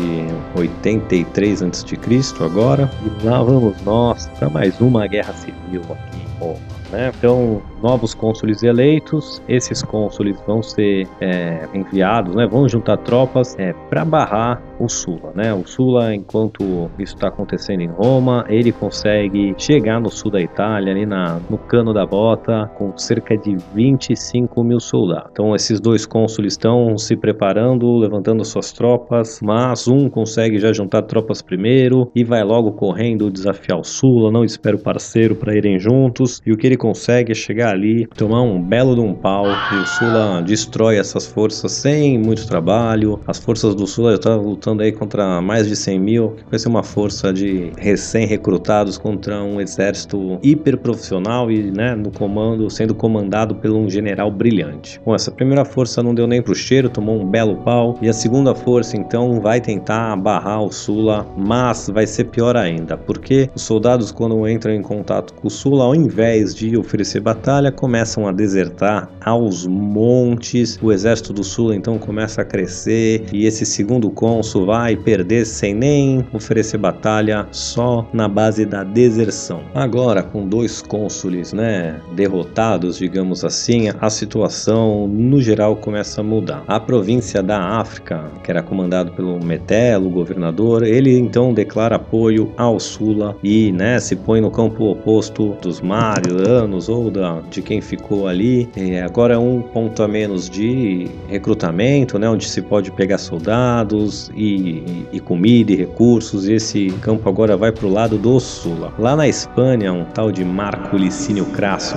83 0.57 1.63
a.C. 1.63 2.45
agora 2.45 2.91
e 3.05 3.27
lá 3.27 3.43
vamos 3.43 3.81
nós 3.83 4.27
para 4.39 4.49
mais 4.49 4.81
uma 4.81 5.07
guerra 5.07 5.33
civil 5.35 5.83
aqui 5.91 6.19
em 6.19 6.39
Roma. 6.39 6.75
Né? 6.95 7.11
Então, 7.19 7.61
novos 7.83 8.15
cônsules 8.15 8.63
eleitos, 8.63 9.43
esses 9.49 9.83
cônsules 9.83 10.39
vão 10.47 10.63
ser 10.63 11.09
é, 11.21 11.67
enviados, 11.75 12.35
né? 12.37 12.47
vão 12.47 12.69
juntar 12.69 12.99
tropas 12.99 13.57
é, 13.59 13.73
para 13.91 14.05
barrar 14.05 14.63
o 14.85 14.89
Sula. 14.89 15.33
Né? 15.35 15.53
O 15.53 15.67
Sula, 15.67 16.15
enquanto 16.15 16.91
isso 16.99 17.15
está 17.15 17.29
acontecendo 17.29 17.81
em 17.81 17.89
Roma, 17.89 18.45
ele 18.49 18.73
consegue 18.73 19.55
chegar 19.59 20.01
no 20.01 20.11
sul 20.11 20.31
da 20.31 20.41
Itália, 20.41 20.93
ali 20.93 21.07
na, 21.07 21.41
no 21.49 21.59
cano 21.59 21.93
da 21.93 22.07
bota, 22.07 22.71
com 22.77 22.97
cerca 22.97 23.37
de 23.37 23.57
25 23.75 24.63
mil 24.63 24.81
soldados. 24.81 25.31
Então, 25.33 25.55
esses 25.55 25.81
dois 25.81 26.07
cônsules 26.07 26.55
estão 26.55 26.97
se 26.99 27.17
preparando, 27.17 27.97
levantando 27.97 28.45
suas 28.45 28.73
tropas, 28.73 29.41
mas 29.43 29.89
um 29.89 30.09
consegue 30.09 30.59
já 30.59 30.73
juntar 30.73 31.03
tropas 31.03 31.43
primeiro 31.43 32.11
e 32.15 32.25
vai 32.25 32.43
logo 32.43 32.73
correndo 32.73 33.31
desafiar 33.31 33.79
o 33.79 33.85
Sula, 33.85 34.31
não 34.31 34.45
espera 34.45 34.77
o 34.77 34.79
parceiro 34.79 35.35
para 35.35 35.57
irem 35.57 35.79
juntos, 35.79 36.41
e 36.45 36.53
o 36.53 36.57
que 36.57 36.67
ele 36.67 36.77
consegue 36.77 37.35
chegar 37.35 37.71
ali, 37.71 38.07
tomar 38.07 38.43
um 38.43 38.61
belo 38.61 38.95
de 38.95 39.01
um 39.01 39.15
pau 39.15 39.47
e 39.47 39.77
o 39.77 39.87
Sula 39.87 40.43
destrói 40.43 40.99
essas 40.99 41.27
forças 41.27 41.73
sem 41.73 42.19
muito 42.19 42.47
trabalho. 42.47 43.21
As 43.27 43.39
forças 43.39 43.75
do 43.75 43.87
Sula 43.87 44.11
já 44.11 44.17
estão 44.17 44.43
lutando 44.43 44.74
aí 44.83 44.93
contra 44.93 45.41
mais 45.41 45.69
de 45.69 45.77
100 45.77 46.01
mil, 46.01 46.31
que 46.31 46.51
vai 46.51 46.59
ser 46.59 46.69
uma 46.69 46.83
força 46.83 47.33
de 47.33 47.71
recém-recrutados 47.79 48.99
contra 48.99 49.43
um 49.43 49.61
exército 49.61 50.39
hiper 50.43 50.79
profissional 50.79 51.51
e 51.51 51.71
né, 51.71 51.95
no 51.95 52.11
comando, 52.11 52.69
sendo 52.71 52.95
comandado 52.95 53.55
por 53.55 53.71
um 53.71 53.89
general 53.89 54.31
brilhante. 54.31 55.01
Bom, 55.05 55.15
essa 55.15 55.31
primeira 55.31 55.65
força 55.65 56.03
não 56.03 56.15
deu 56.15 56.27
nem 56.27 56.43
pro 56.43 56.55
cheiro, 56.55 56.89
tomou 56.89 57.21
um 57.21 57.29
belo 57.29 57.57
pau, 57.57 57.99
e 58.01 58.09
a 58.09 58.13
segunda 58.13 58.55
força 58.55 58.97
então 58.97 59.41
vai 59.41 59.61
tentar 59.61 60.17
barrar 60.17 60.63
o 60.63 60.71
Sula, 60.71 61.27
mas 61.37 61.89
vai 61.93 62.07
ser 62.07 62.25
pior 62.25 62.57
ainda, 62.57 62.97
porque 62.97 63.51
os 63.55 63.63
soldados 63.63 64.13
quando 64.13 64.49
entram 64.49 64.73
em 64.73 64.83
contato 64.83 65.35
com 65.35 65.49
o 65.49 65.51
Sula, 65.51 65.85
ao 65.85 65.95
invés 65.95 66.55
de 66.55 66.77
oferecer 66.77 67.21
batalha, 67.21 67.73
começam 67.73 68.27
a 68.27 68.33
desertar 68.33 69.11
aos 69.21 69.67
montes. 69.67 70.79
O 70.83 70.93
exército 70.93 71.33
do 71.33 71.43
sul 71.43 71.73
então 71.73 71.99
começa 71.99 72.43
a 72.43 72.45
crescer 72.45 73.25
e 73.33 73.47
esse 73.47 73.65
segundo 73.65 74.11
cônsul 74.11 74.54
vai 74.63 74.95
perder 74.97 75.47
sem 75.47 75.75
nem 75.75 76.27
oferecer 76.33 76.79
batalha, 76.79 77.47
só 77.51 78.07
na 78.13 78.29
base 78.29 78.67
da 78.67 78.85
deserção. 78.85 79.63
Agora, 79.75 80.23
com 80.23 80.47
dois 80.47 80.83
cônsules, 80.83 81.53
né, 81.53 82.01
derrotados, 82.13 82.99
digamos 82.99 83.45
assim, 83.45 83.89
a 84.01 84.11
situação 84.11 85.09
no 85.09 85.41
geral 85.41 85.77
começa 85.77 86.21
a 86.21 86.25
mudar. 86.25 86.63
A 86.67 86.79
província 86.79 87.43
da 87.43 87.59
África, 87.79 88.31
que 88.43 88.51
era 88.51 88.63
comandado 88.63 89.13
pelo 89.13 89.43
Metelo, 89.43 90.09
o 90.09 90.11
governador, 90.11 90.83
ele 90.83 91.17
então 91.19 91.55
declara 91.55 91.97
apoio 91.97 92.53
ao 92.57 92.79
Sula 92.79 93.37
e, 93.43 93.73
né, 93.73 93.99
se 93.99 94.17
põe 94.17 94.41
no 94.41 94.51
campo 94.51 94.85
oposto 94.85 95.57
dos 95.63 95.81
Marianos 95.81 96.89
ou 96.89 97.11
da, 97.11 97.41
de 97.51 97.63
quem 97.63 97.81
ficou 97.81 98.29
ali. 98.29 98.69
E 98.77 98.99
agora 98.99 99.35
é 99.35 99.39
um 99.39 99.63
ponto 99.63 100.03
a 100.03 100.09
menos 100.09 100.51
de 100.51 101.09
recrutamento, 101.29 102.19
né, 102.19 102.29
onde 102.29 102.47
se 102.47 102.61
pode 102.61 102.91
pegar 102.91 103.19
soldados 103.19 104.31
e, 104.37 104.44
e, 104.45 105.07
e 105.13 105.21
comida 105.21 105.73
e 105.73 105.77
recursos. 105.77 106.49
Esse 106.49 106.91
campo 107.01 107.29
agora 107.29 107.57
vai 107.57 107.73
para 107.73 107.87
o 107.87 107.93
lado 107.93 108.19
do 108.19 108.39
Sula. 108.39 108.93
Lá 108.99 109.17
na 109.17 109.27
Espanha, 109.27 109.93
um 109.93 110.05
tal 110.05 110.31
de 110.31 110.45
Marco 110.45 110.97
Licínio 110.97 111.47
Crasso 111.47 111.97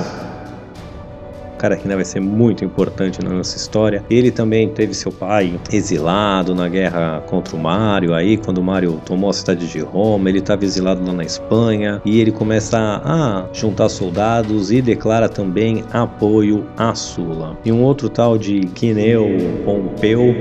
cara 1.57 1.75
que 1.75 1.83
ainda 1.83 1.95
vai 1.95 2.05
ser 2.05 2.19
muito 2.19 2.63
importante 2.63 3.21
na 3.23 3.31
nossa 3.31 3.57
história. 3.57 4.03
Ele 4.09 4.31
também 4.31 4.69
teve 4.69 4.93
seu 4.93 5.11
pai 5.11 5.59
exilado 5.71 6.55
na 6.55 6.69
guerra 6.69 7.21
contra 7.25 7.55
o 7.55 7.59
Mário, 7.59 8.13
aí 8.13 8.37
quando 8.37 8.59
o 8.59 8.63
Mário 8.63 9.01
tomou 9.05 9.29
a 9.29 9.33
cidade 9.33 9.67
de 9.67 9.79
Roma, 9.79 10.29
ele 10.29 10.39
estava 10.39 10.63
exilado 10.63 11.05
lá 11.05 11.13
na 11.13 11.23
Espanha 11.23 12.01
e 12.05 12.21
ele 12.21 12.31
começa 12.31 12.77
a 13.03 13.45
juntar 13.51 13.89
soldados 13.89 14.71
e 14.71 14.81
declara 14.81 15.27
também 15.27 15.83
apoio 15.91 16.65
à 16.77 16.93
Sula. 16.93 17.57
E 17.65 17.71
um 17.71 17.83
outro 17.83 18.09
tal 18.09 18.37
de 18.37 18.61
Quineu 18.67 19.27
Pompeu 19.65 20.35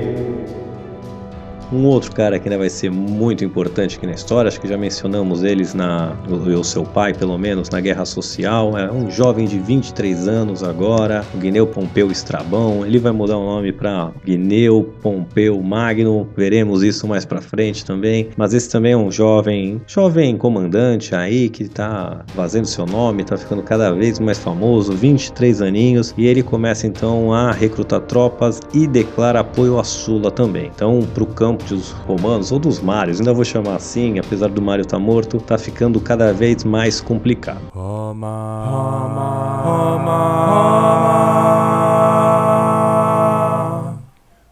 um 1.71 1.85
outro 1.85 2.13
cara 2.13 2.39
que 2.39 2.47
ainda 2.47 2.57
vai 2.57 2.69
ser 2.69 2.89
muito 2.91 3.43
importante 3.43 3.97
aqui 3.97 4.05
na 4.05 4.13
história, 4.13 4.47
acho 4.47 4.59
que 4.59 4.67
já 4.67 4.77
mencionamos 4.77 5.43
eles 5.43 5.73
na 5.73 6.15
o 6.27 6.63
seu 6.63 6.83
pai, 6.83 7.13
pelo 7.13 7.37
menos, 7.37 7.69
na 7.69 7.79
Guerra 7.79 8.05
Social, 8.05 8.77
é 8.77 8.91
um 8.91 9.11
jovem 9.11 9.45
de 9.45 9.59
23 9.59 10.27
anos 10.27 10.63
agora, 10.63 11.23
Guineu 11.37 11.67
Pompeu 11.67 12.11
Estrabão. 12.11 12.85
Ele 12.85 12.99
vai 12.99 13.11
mudar 13.11 13.37
o 13.37 13.45
nome 13.45 13.71
para 13.71 14.11
Guineu 14.25 14.93
Pompeu 15.01 15.61
Magno. 15.61 16.27
Veremos 16.35 16.83
isso 16.83 17.07
mais 17.07 17.25
para 17.25 17.41
frente 17.41 17.85
também. 17.85 18.29
Mas 18.35 18.53
esse 18.53 18.69
também 18.69 18.93
é 18.93 18.97
um 18.97 19.11
jovem, 19.11 19.81
jovem 19.87 20.37
comandante 20.37 21.13
aí 21.13 21.49
que 21.49 21.67
tá 21.67 22.23
fazendo 22.27 22.65
seu 22.65 22.85
nome, 22.85 23.23
tá 23.23 23.37
ficando 23.37 23.61
cada 23.61 23.91
vez 23.91 24.19
mais 24.19 24.39
famoso, 24.39 24.93
23 24.93 25.61
aninhos, 25.61 26.13
e 26.17 26.25
ele 26.25 26.41
começa 26.41 26.87
então 26.87 27.33
a 27.33 27.51
recrutar 27.51 28.01
tropas 28.01 28.59
e 28.73 28.87
declara 28.87 29.41
apoio 29.41 29.79
à 29.79 29.83
Sula 29.83 30.31
também. 30.31 30.71
Então, 30.73 31.01
para 31.13 31.23
o 31.23 31.27
campo 31.27 31.56
dos 31.57 31.91
romanos 31.91 32.51
ou 32.51 32.59
dos 32.59 32.79
Mários, 32.79 33.19
ainda 33.19 33.33
vou 33.33 33.43
chamar 33.43 33.75
assim, 33.75 34.19
apesar 34.19 34.49
do 34.49 34.61
Mário 34.61 34.83
estar 34.83 34.97
tá 34.97 35.03
morto, 35.03 35.39
tá 35.39 35.57
ficando 35.57 35.99
cada 35.99 36.31
vez 36.31 36.63
mais 36.63 37.01
complicado. 37.01 37.61
Roma, 37.73 38.65
Roma, 38.69 39.61
Roma, 39.63 40.37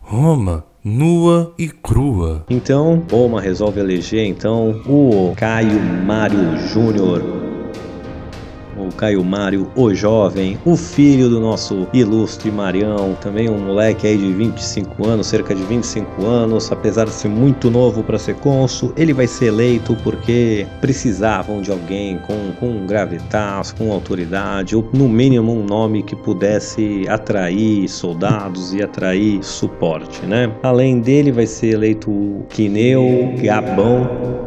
Roma. 0.02 0.66
Nua 0.88 1.52
e 1.58 1.68
crua. 1.68 2.46
Então, 2.48 3.02
Roma 3.10 3.42
resolve 3.42 3.80
eleger 3.80 4.28
então 4.28 4.70
o 4.86 5.34
Caio 5.36 5.82
Mário 5.82 6.56
Júnior 6.60 7.24
o 8.78 8.94
Caio 8.94 9.24
Mário, 9.24 9.68
o 9.76 9.94
jovem, 9.94 10.58
o 10.66 10.76
filho 10.76 11.30
do 11.30 11.40
nosso 11.40 11.88
ilustre 11.94 12.52
Marião, 12.52 13.16
também 13.22 13.50
um 13.50 13.58
moleque 13.58 14.08
aí 14.08 14.18
de 14.18 14.34
25 14.34 15.08
anos, 15.08 15.28
cerca 15.28 15.54
de 15.56 15.64
25 15.64 16.26
anos, 16.26 16.72
apesar 16.72 17.06
de 17.06 17.12
ser 17.12 17.30
muito 17.30 17.70
novo 17.70 18.04
para 18.04 18.20
ser 18.20 18.36
cônsul, 18.36 18.94
ele 18.96 19.14
vai 19.14 19.28
ser 19.28 19.46
eleito 19.46 19.96
porque 20.04 20.68
precisavam 20.82 21.62
de 21.62 21.72
alguém 21.72 22.18
com, 22.20 22.52
com 22.60 22.86
gravitas, 22.86 23.72
com 23.72 23.92
autoridade, 23.92 24.76
ou 24.76 24.88
no 24.94 25.08
mínimo 25.08 25.54
um 25.54 25.64
nome 25.64 26.04
que 26.04 26.16
pudesse 26.16 27.06
atrair 27.08 27.88
soldados 27.88 28.74
e 28.74 28.82
atrair 28.82 29.44
suporte, 29.44 30.26
né? 30.26 30.52
Além 30.64 31.00
dele 31.00 31.32
vai 31.32 31.46
ser 31.46 31.74
eleito 31.74 32.12
o 32.12 32.46
Quineu 32.50 33.34
Gabão, 33.42 34.45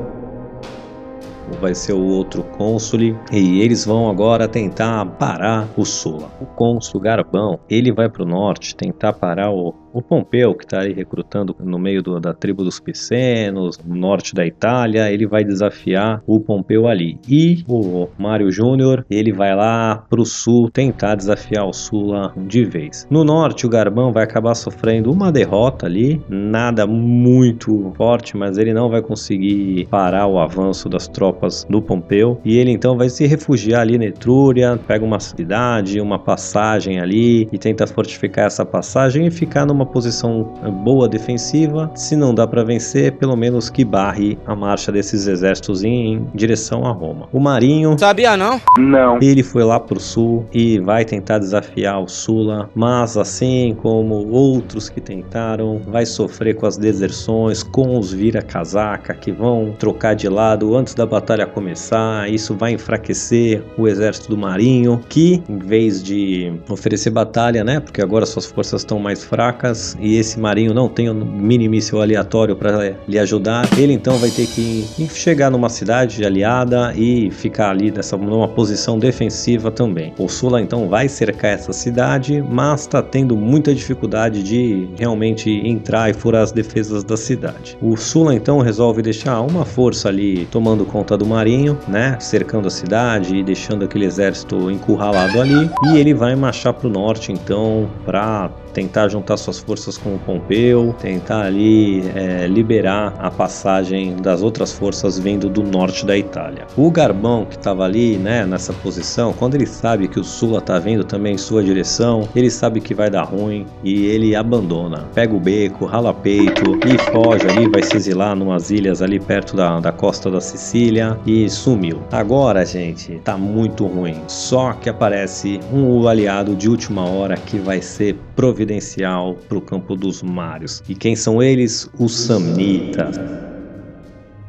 vai 1.61 1.75
ser 1.75 1.93
o 1.93 2.07
outro 2.07 2.43
cônsule 2.43 3.17
e 3.33 3.61
eles 3.61 3.85
vão 3.85 4.09
agora 4.09 4.49
tentar 4.49 5.05
parar 5.05 5.69
o 5.77 5.85
Sula. 5.85 6.31
O 6.41 6.47
cônsul 6.47 7.01
Garbão, 7.01 7.59
ele 7.69 7.93
vai 7.93 8.09
para 8.09 8.23
o 8.23 8.27
norte 8.27 8.75
tentar 8.77 9.13
parar 9.13 9.51
o, 9.51 9.75
o 9.99 10.01
O 10.01 10.03
Pompeu, 10.03 10.55
que 10.55 10.65
está 10.65 10.81
aí 10.81 10.93
recrutando 10.93 11.55
no 11.59 11.79
meio 11.79 12.03
do, 12.03 12.21
da 12.21 12.33
tribo 12.33 12.63
dos 12.63 12.79
Picenos, 12.79 13.79
no 13.85 13.97
norte 13.97 14.35
da 14.35 14.47
Itália, 14.47 15.11
ele 15.11 15.27
vai 15.27 15.45
desafiar 15.45 16.23
o 16.27 16.41
Pompeu 16.41 16.87
ali. 16.87 17.19
E 17.29 17.65
o 17.69 18.09
Mário 18.17 18.51
Júnior, 18.51 19.05
ele 19.11 19.33
vai 19.33 19.55
lá 19.55 20.05
pro 20.09 20.25
sul 20.25 20.71
tentar 20.71 21.17
desafiar 21.17 21.67
o 21.67 21.73
Sula 21.73 22.33
de 22.37 22.65
vez. 22.65 23.07
No 23.11 23.25
norte, 23.25 23.67
o 23.67 23.69
Garbão 23.69 24.13
vai 24.13 24.23
acabar 24.23 24.55
sofrendo 24.55 25.11
uma 25.11 25.33
derrota 25.33 25.87
ali, 25.87 26.23
nada 26.29 26.87
muito 26.87 27.93
forte, 27.97 28.37
mas 28.37 28.57
ele 28.57 28.73
não 28.73 28.89
vai 28.89 29.03
conseguir 29.03 29.87
parar 29.91 30.27
o 30.27 30.39
avanço 30.39 30.89
das 30.89 31.09
tropas 31.09 31.67
do 31.69 31.83
Pompeu. 31.83 32.41
E 32.45 32.57
ele 32.57 32.71
então 32.71 32.97
vai 32.97 33.09
se 33.09 33.27
refugiar 33.27 33.81
ali 33.81 33.99
na 33.99 34.07
Etrúria, 34.07 34.79
pega 34.87 35.05
uma 35.05 35.19
cidade, 35.19 36.01
uma 36.01 36.19
passagem 36.19 37.01
ali 37.01 37.49
e 37.53 37.59
tenta 37.59 37.87
fortificar 37.87 38.47
essa 38.47 38.65
passagem 38.65 39.27
e 39.27 39.31
ficar 39.31 39.67
numa 39.67 39.88
posição 39.89 40.53
boa 40.85 41.09
defensiva. 41.09 41.91
Se 41.95 42.15
não 42.15 42.35
dá 42.35 42.47
para 42.47 42.65
vencer, 42.65 43.13
pelo 43.13 43.37
menos 43.37 43.69
que 43.71 43.85
barre 43.85 44.39
a 44.47 44.55
marcha 44.55 44.93
desses 44.93 45.27
exércitos 45.27 45.85
em 45.85 46.27
direção 46.35 46.87
a 46.87 46.93
Roma. 46.93 47.29
O 47.33 47.41
Marinho. 47.41 47.99
Sabia 47.99 48.37
não? 48.37 48.61
Não. 48.79 49.19
Ele 49.21 49.43
foi 49.43 49.65
lá 49.65 49.81
pro 49.81 50.01
sul 50.01 50.47
e 50.53 50.79
vai 50.79 51.05
tentar 51.05 51.39
desafiar 51.39 52.03
o 52.03 52.09
Sula, 52.09 52.69
mas 52.75 53.17
assim 53.17 53.77
como 53.81 54.29
outros 54.31 54.89
que 54.89 55.01
tentaram, 55.01 55.81
vai 55.87 56.07
sofrer 56.07 56.55
com 56.55 56.67
as 56.67 56.77
deserções, 56.77 57.63
com 57.63 57.99
os 57.99 58.13
vira-casaca 58.13 59.15
que 59.15 59.33
vão 59.33 59.75
trocar 59.79 60.15
de 60.15 60.29
lado 60.29 60.77
antes 60.77 60.95
da 60.95 61.07
batalha 61.07 61.47
começar. 61.47 62.31
Isso 62.31 62.55
vai 62.55 62.73
enfraquecer 62.73 63.63
o 63.77 63.87
exército 63.89 64.29
do 64.29 64.37
Marinho, 64.37 65.01
que 65.09 65.43
em 65.49 65.59
vez 65.59 66.03
de 66.03 66.53
oferecer 66.69 67.11
batalha, 67.11 67.65
né, 67.65 67.81
porque 67.81 68.03
agora 68.03 68.27
suas 68.27 68.47
forças 68.47 68.83
estão 68.83 68.99
mais 68.99 69.25
fracas 69.25 69.68
e 70.01 70.17
esse 70.17 70.39
Marinho 70.39 70.75
não 70.75 70.89
tem 70.89 71.11
um 71.11 71.15
mini 71.15 71.69
míssil 71.69 72.01
aleatório 72.01 72.57
para 72.57 72.97
lhe 73.07 73.19
ajudar, 73.19 73.69
ele 73.79 73.93
então 73.93 74.17
vai 74.19 74.31
ter 74.31 74.47
que 74.47 74.85
chegar 75.15 75.51
numa 75.51 75.69
cidade 75.69 76.25
aliada 76.25 76.93
e 76.97 77.31
ficar 77.31 77.71
ali 77.71 77.91
nessa 77.91 78.17
numa 78.17 78.49
posição 78.49 78.99
defensiva 78.99 79.71
também. 79.71 80.13
O 80.19 80.29
Sula 80.29 80.61
então 80.61 80.89
vai 80.89 81.09
cercar 81.09 81.53
essa 81.53 81.73
cidade, 81.73 82.43
mas 82.43 82.83
está 82.83 83.03
tendo 83.03 83.37
muita 83.37 83.75
dificuldade 83.75 84.43
de 84.43 84.89
realmente 84.99 85.51
entrar 85.51 86.11
e 86.11 86.13
furar 86.13 86.43
as 86.43 86.53
defesas 86.53 87.05
da 87.05 87.17
cidade. 87.17 87.77
O 87.81 87.97
Sula 87.97 88.35
então 88.35 88.61
resolve 88.61 89.03
deixar 89.03 89.41
uma 89.41 89.65
força 89.65 90.09
ali 90.09 90.47
tomando 90.51 90.85
conta 90.85 91.17
do 91.17 91.27
marinho, 91.27 91.79
né, 91.89 92.17
cercando 92.21 92.69
a 92.69 92.71
cidade 92.71 93.37
e 93.37 93.43
deixando 93.43 93.85
aquele 93.85 94.05
exército 94.05 94.71
encurralado 94.71 95.41
ali, 95.41 95.71
e 95.87 95.97
ele 95.97 96.15
vai 96.15 96.35
marchar 96.35 96.73
para 96.73 96.89
o 96.89 96.91
norte 96.91 97.33
então 97.33 97.89
para 98.05 98.51
tentar 98.79 99.09
juntar 99.09 99.37
suas 99.37 99.59
forças 99.59 99.99
com 99.99 100.15
o 100.15 100.19
Pompeu, 100.21 100.95
tentar 101.01 101.41
ali 101.41 102.09
é, 102.15 102.47
liberar 102.47 103.13
a 103.19 103.29
passagem 103.29 104.15
das 104.15 104.41
outras 104.41 104.73
forças 104.73 105.19
vindo 105.19 105.49
do 105.49 105.65
norte 105.65 106.07
da 106.07 106.17
Itália. 106.17 106.65
O 106.77 106.89
Garbão 106.89 107.45
que 107.45 107.57
estava 107.57 107.85
ali, 107.85 108.17
né, 108.17 108.47
nessa 108.47 108.73
posição, 108.73 109.33
quando 109.33 109.57
ele 109.57 109.67
sabe 109.67 110.07
que 110.07 110.21
o 110.21 110.23
Sula 110.23 110.59
está 110.59 110.79
vindo 110.79 111.03
também 111.03 111.35
em 111.35 111.39
sua 111.39 111.61
direção, 111.61 112.29
ele 112.37 112.49
sabe 112.49 112.81
que 112.81 112.95
vai 112.95 113.11
dar 113.11 113.25
ruim 113.25 113.67
e 113.83 114.07
ele 114.07 114.37
abandona, 114.37 115.09
pega 115.13 115.35
o 115.35 115.41
beco, 115.41 115.85
rala 115.85 116.15
peito 116.15 116.79
e 116.87 116.97
foge 117.11 117.49
ali, 117.49 117.69
vai 117.69 117.83
se 117.83 117.97
exilar 117.97 118.37
numas 118.37 118.71
ilhas 118.71 119.03
ali 119.03 119.19
perto 119.19 119.57
da, 119.57 119.81
da 119.81 119.91
costa 119.91 120.31
da 120.31 120.41
Sicília 120.41 121.19
e 121.27 121.51
sumiu. 121.51 122.01
Agora, 122.13 122.65
gente, 122.65 123.21
tá 123.25 123.37
muito 123.37 123.87
ruim. 123.87 124.23
Só 124.29 124.73
que 124.75 124.89
aparece 124.89 125.59
um 125.73 126.07
aliado 126.07 126.55
de 126.55 126.69
última 126.69 127.05
hora 127.05 127.37
que 127.37 127.59
vai 127.59 127.83
ser 127.83 128.17
providencial 128.39 129.37
para 129.49 129.59
o 129.59 129.61
campo 129.61 129.97
dos 129.97 130.23
Mários. 130.23 130.81
E 130.89 130.95
quem 130.95 131.17
são 131.17 131.43
eles? 131.43 131.91
Os 131.99 132.15
Samnitas. 132.15 133.19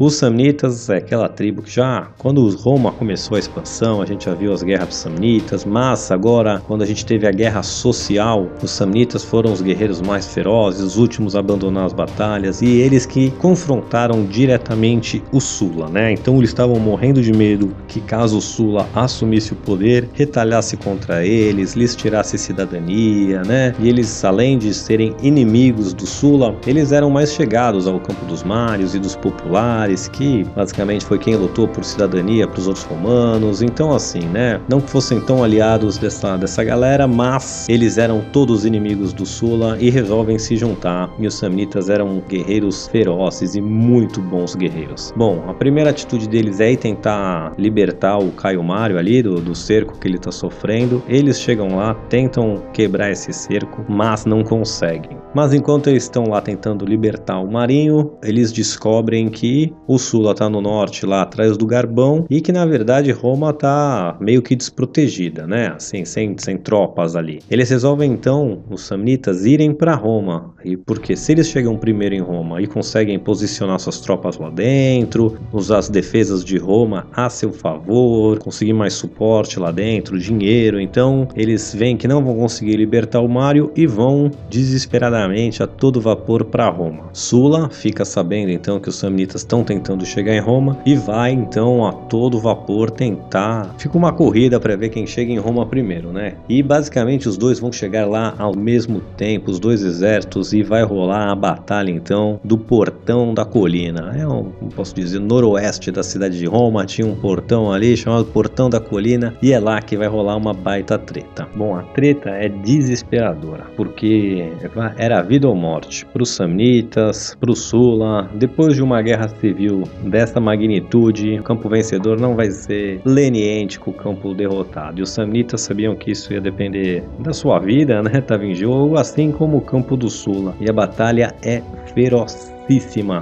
Os 0.02 0.16
Samnitas 0.16 0.90
é 0.90 0.96
aquela 0.96 1.28
tribo 1.28 1.62
que 1.62 1.70
já, 1.70 2.08
quando 2.18 2.48
Roma 2.56 2.90
começou 2.90 3.36
a 3.36 3.40
expansão, 3.40 4.02
a 4.02 4.06
gente 4.06 4.24
já 4.24 4.34
viu 4.34 4.54
as 4.54 4.64
guerras 4.64 4.88
dos 4.88 4.96
Samnitas, 4.96 5.66
mas 5.66 6.10
agora, 6.10 6.64
quando 6.66 6.84
a 6.84 6.86
gente 6.86 7.06
teve 7.06 7.28
a 7.28 7.32
guerra 7.32 7.62
social, 7.62 8.48
os 8.64 8.72
Samnitas 8.72 9.26
foram 9.26 9.52
os 9.52 9.62
guerreiros 9.62 10.00
mais 10.00 10.26
ferozes, 10.26 10.82
os 10.82 10.98
últimos 10.98 11.36
a 11.36 11.40
abandonar 11.40 11.84
as 11.84 11.92
batalhas, 11.92 12.62
e 12.62 12.66
eles 12.66 13.06
que 13.06 13.30
confrontaram 13.32 14.24
diretamente 14.24 15.22
o 15.34 15.42
Sula, 15.42 15.90
né? 15.90 16.14
Então 16.14 16.38
eles 16.38 16.52
estavam 16.52 16.80
morrendo 16.80 17.22
de 17.22 17.34
medo 17.34 17.76
que 17.86 18.00
caso 18.00 18.38
o 18.38 18.42
Sula 18.42 18.88
assumisse 18.96 19.52
o 19.52 19.58
poder, 19.58 20.08
retalhasse 20.14 20.78
contra 20.78 21.26
eles, 21.26 21.74
lhes 21.74 21.94
tirasse 21.94 22.38
cidadania, 22.38 23.42
né? 23.42 23.76
E 23.78 23.90
eles, 23.90 24.24
além 24.24 24.58
de 24.58 24.74
serem 24.74 25.14
inimigos 25.22 25.92
do 25.92 26.08
Sula, 26.08 26.56
eles 26.66 26.94
eram 26.94 27.10
mais 27.10 27.34
chegados 27.34 27.86
ao 27.86 28.00
campo 28.00 28.24
dos 28.28 28.44
Mários 28.44 28.96
e 28.96 29.00
dos 29.00 29.18
populares, 29.18 29.89
que 30.10 30.44
basicamente 30.56 31.06
foi 31.06 31.18
quem 31.18 31.36
lutou 31.36 31.68
por 31.68 31.84
cidadania 31.84 32.48
para 32.48 32.60
os 32.60 32.68
outros 32.68 32.86
romanos. 32.86 33.62
Então, 33.62 33.92
assim, 33.94 34.22
né? 34.22 34.60
Não 34.70 34.82
que 34.82 34.90
fossem 34.90 35.20
tão 35.22 35.44
aliados 35.44 35.98
dessa, 35.98 36.38
dessa 36.38 36.64
galera, 36.64 37.08
mas 37.08 37.68
eles 37.70 37.98
eram 37.98 38.22
todos 38.32 38.66
inimigos 38.66 39.14
do 39.14 39.26
Sula 39.26 39.78
e 39.80 39.90
resolvem 39.90 40.38
se 40.40 40.56
juntar. 40.56 41.10
E 41.20 41.28
os 41.28 41.36
Samnitas 41.36 41.90
eram 41.90 42.22
guerreiros 42.28 42.88
ferozes 42.88 43.56
e 43.56 43.62
muito 43.62 44.22
bons 44.22 44.56
guerreiros. 44.56 45.14
Bom, 45.16 45.44
a 45.48 45.54
primeira 45.54 45.90
atitude 45.90 46.28
deles 46.28 46.60
é 46.60 46.70
tentar 46.76 47.54
libertar 47.58 48.18
o 48.18 48.32
Caio 48.32 48.64
Mário 48.64 48.98
ali 48.98 49.22
do, 49.22 49.40
do 49.40 49.56
cerco 49.56 49.98
que 49.98 50.08
ele 50.08 50.18
está 50.18 50.32
sofrendo. 50.32 51.04
Eles 51.08 51.40
chegam 51.40 51.76
lá, 51.76 51.94
tentam 52.10 52.64
quebrar 52.74 53.12
esse 53.12 53.32
cerco, 53.34 53.86
mas 53.88 54.26
não 54.26 54.44
conseguem. 54.44 55.18
Mas 55.34 55.54
enquanto 55.54 55.88
eles 55.88 56.04
estão 56.04 56.24
lá 56.24 56.42
tentando 56.42 56.86
libertar 56.86 57.40
o 57.40 57.52
Marinho, 57.52 58.14
eles 58.24 58.52
descobrem 58.52 59.30
que 59.30 59.74
o 59.88 59.98
Sula 59.98 60.32
está 60.32 60.50
no 60.50 60.62
norte, 60.62 61.06
lá 61.06 61.24
atrás 61.24 61.58
do 61.58 61.66
Garbão, 61.66 62.26
e 62.30 62.42
que 62.42 62.52
na 62.52 62.66
verdade 62.66 63.12
Roma 63.12 63.50
está 63.52 64.18
meio 64.20 64.42
que 64.42 64.56
desprotegida, 64.56 65.48
né? 65.48 65.74
Assim, 65.76 66.06
sem, 66.06 66.36
sem 66.38 66.58
tropas 66.58 67.16
ali. 67.16 67.40
Eles 67.50 67.70
resolvem 67.70 68.12
então, 68.12 68.60
os 68.70 68.82
samnitas, 68.82 69.46
irem 69.46 69.74
para 69.74 69.96
Roma. 69.96 70.54
E 70.64 70.78
porque 70.78 71.16
se 71.16 71.32
eles 71.32 71.48
chegam 71.48 71.78
primeiro 71.78 72.16
em 72.16 72.22
Roma 72.22 72.62
e 72.62 72.68
conseguem 72.68 73.18
posicionar 73.18 73.80
suas 73.80 74.00
tropas 74.00 74.38
lá 74.38 74.50
dentro, 74.50 75.38
usar 75.52 75.80
as 75.80 75.90
defesas 75.90 76.44
de 76.44 76.58
Roma 76.58 77.08
a 77.12 77.30
seu 77.30 77.52
favor, 77.52 78.38
conseguir 78.40 78.74
mais 78.74 78.94
suporte 78.94 79.60
lá 79.60 79.72
dentro, 79.72 80.20
dinheiro, 80.20 80.80
então 80.80 81.28
eles 81.36 81.74
veem 81.74 81.98
que 81.98 82.08
não 82.08 82.24
vão 82.24 82.36
conseguir 82.36 82.78
libertar 82.78 83.22
o 83.22 83.28
Mário 83.28 83.72
e 83.76 83.88
vão 83.88 84.32
desesperadamente 84.50 85.64
a 85.64 85.68
todo 85.68 86.02
vapor 86.02 86.46
para 86.46 86.70
Roma. 86.70 87.10
Sula 87.14 87.70
fica 87.70 88.06
sabendo 88.06 88.52
então 88.52 88.80
que 88.80 88.90
os 88.90 88.96
samnitas 88.96 89.42
estão 89.42 89.64
tentando 89.70 90.04
chegar 90.04 90.34
em 90.34 90.40
Roma 90.40 90.80
e 90.84 90.96
vai 90.96 91.32
então 91.32 91.86
a 91.86 91.94
todo 91.94 92.40
vapor 92.40 92.90
tentar. 92.90 93.76
Fica 93.78 93.96
uma 93.96 94.12
corrida 94.12 94.60
para 94.60 94.76
ver 94.76 94.90
quem 94.90 95.06
chega 95.06 95.32
em 95.32 95.38
Roma 95.38 95.64
primeiro, 95.64 96.12
né? 96.12 96.34
E 96.50 96.64
basicamente 96.64 97.30
os 97.30 97.38
dois 97.38 97.60
vão 97.60 97.72
chegar 97.72 98.08
lá 98.08 98.34
ao 98.40 98.56
mesmo 98.56 99.00
tempo, 99.16 99.52
os 99.52 99.60
dois 99.60 99.84
exércitos, 99.84 100.54
e 100.54 100.64
vai 100.64 100.82
rolar 100.82 101.30
a 101.30 101.36
batalha 101.36 101.92
então 101.92 102.40
do 102.44 102.58
Portão 102.58 103.32
da 103.32 103.46
Colina. 103.46 104.16
É 104.18 104.28
um, 104.28 104.46
posso 104.76 104.96
dizer, 104.96 105.20
noroeste 105.20 105.92
da 105.92 106.02
cidade 106.02 106.40
de 106.40 106.48
Roma, 106.48 106.84
tinha 106.88 107.08
um 107.08 107.16
portão 107.16 107.72
ali 107.72 107.96
chamado 107.96 108.26
Portão 108.26 108.72
da 108.72 108.80
Colina 108.80 109.36
e 109.40 109.54
é 109.54 109.60
lá 109.60 109.80
que 109.82 109.96
vai 109.96 110.08
rolar 110.08 110.36
uma 110.36 110.54
baita 110.54 110.98
treta. 110.98 111.48
Bom, 111.56 111.76
a 111.76 111.84
treta 111.84 112.32
é 112.32 112.50
desesperadora 112.50 113.66
porque 113.76 114.52
era 114.98 115.22
vida 115.22 115.48
ou 115.48 115.56
morte 115.56 116.08
para 116.08 116.24
os 116.24 116.30
Samnitas, 116.30 117.38
para 117.40 117.52
o 117.52 117.56
Sula, 117.56 118.28
depois 118.34 118.74
de 118.74 118.82
uma 118.82 119.00
guerra 119.02 119.28
civil 119.28 119.59
civil 119.60 119.84
dessa 120.04 120.40
magnitude, 120.40 121.38
o 121.38 121.44
campo 121.44 121.68
vencedor 121.68 122.20
não 122.20 122.36
vai 122.36 122.50
ser 122.50 123.02
leniente 123.04 123.78
com 123.78 123.92
o 123.92 123.94
campo 123.94 124.34
derrotado. 124.34 125.00
E 125.00 125.04
os 125.04 125.10
samnitas 125.10 125.62
sabiam 125.62 125.96
que 125.96 126.12
isso 126.12 126.32
ia 126.32 126.40
depender 126.40 127.04
da 127.20 127.34
sua 127.34 127.60
vida, 127.60 128.02
né? 128.02 128.22
Tava 128.22 128.46
em 128.46 128.56
jogo, 128.56 128.98
assim 128.98 129.32
como 129.32 129.58
o 129.58 129.62
campo 129.62 129.98
do 129.98 130.10
Sula. 130.10 130.56
E 130.62 130.70
a 130.70 130.74
batalha 130.74 131.36
é 131.44 131.62
feroz 131.94 132.59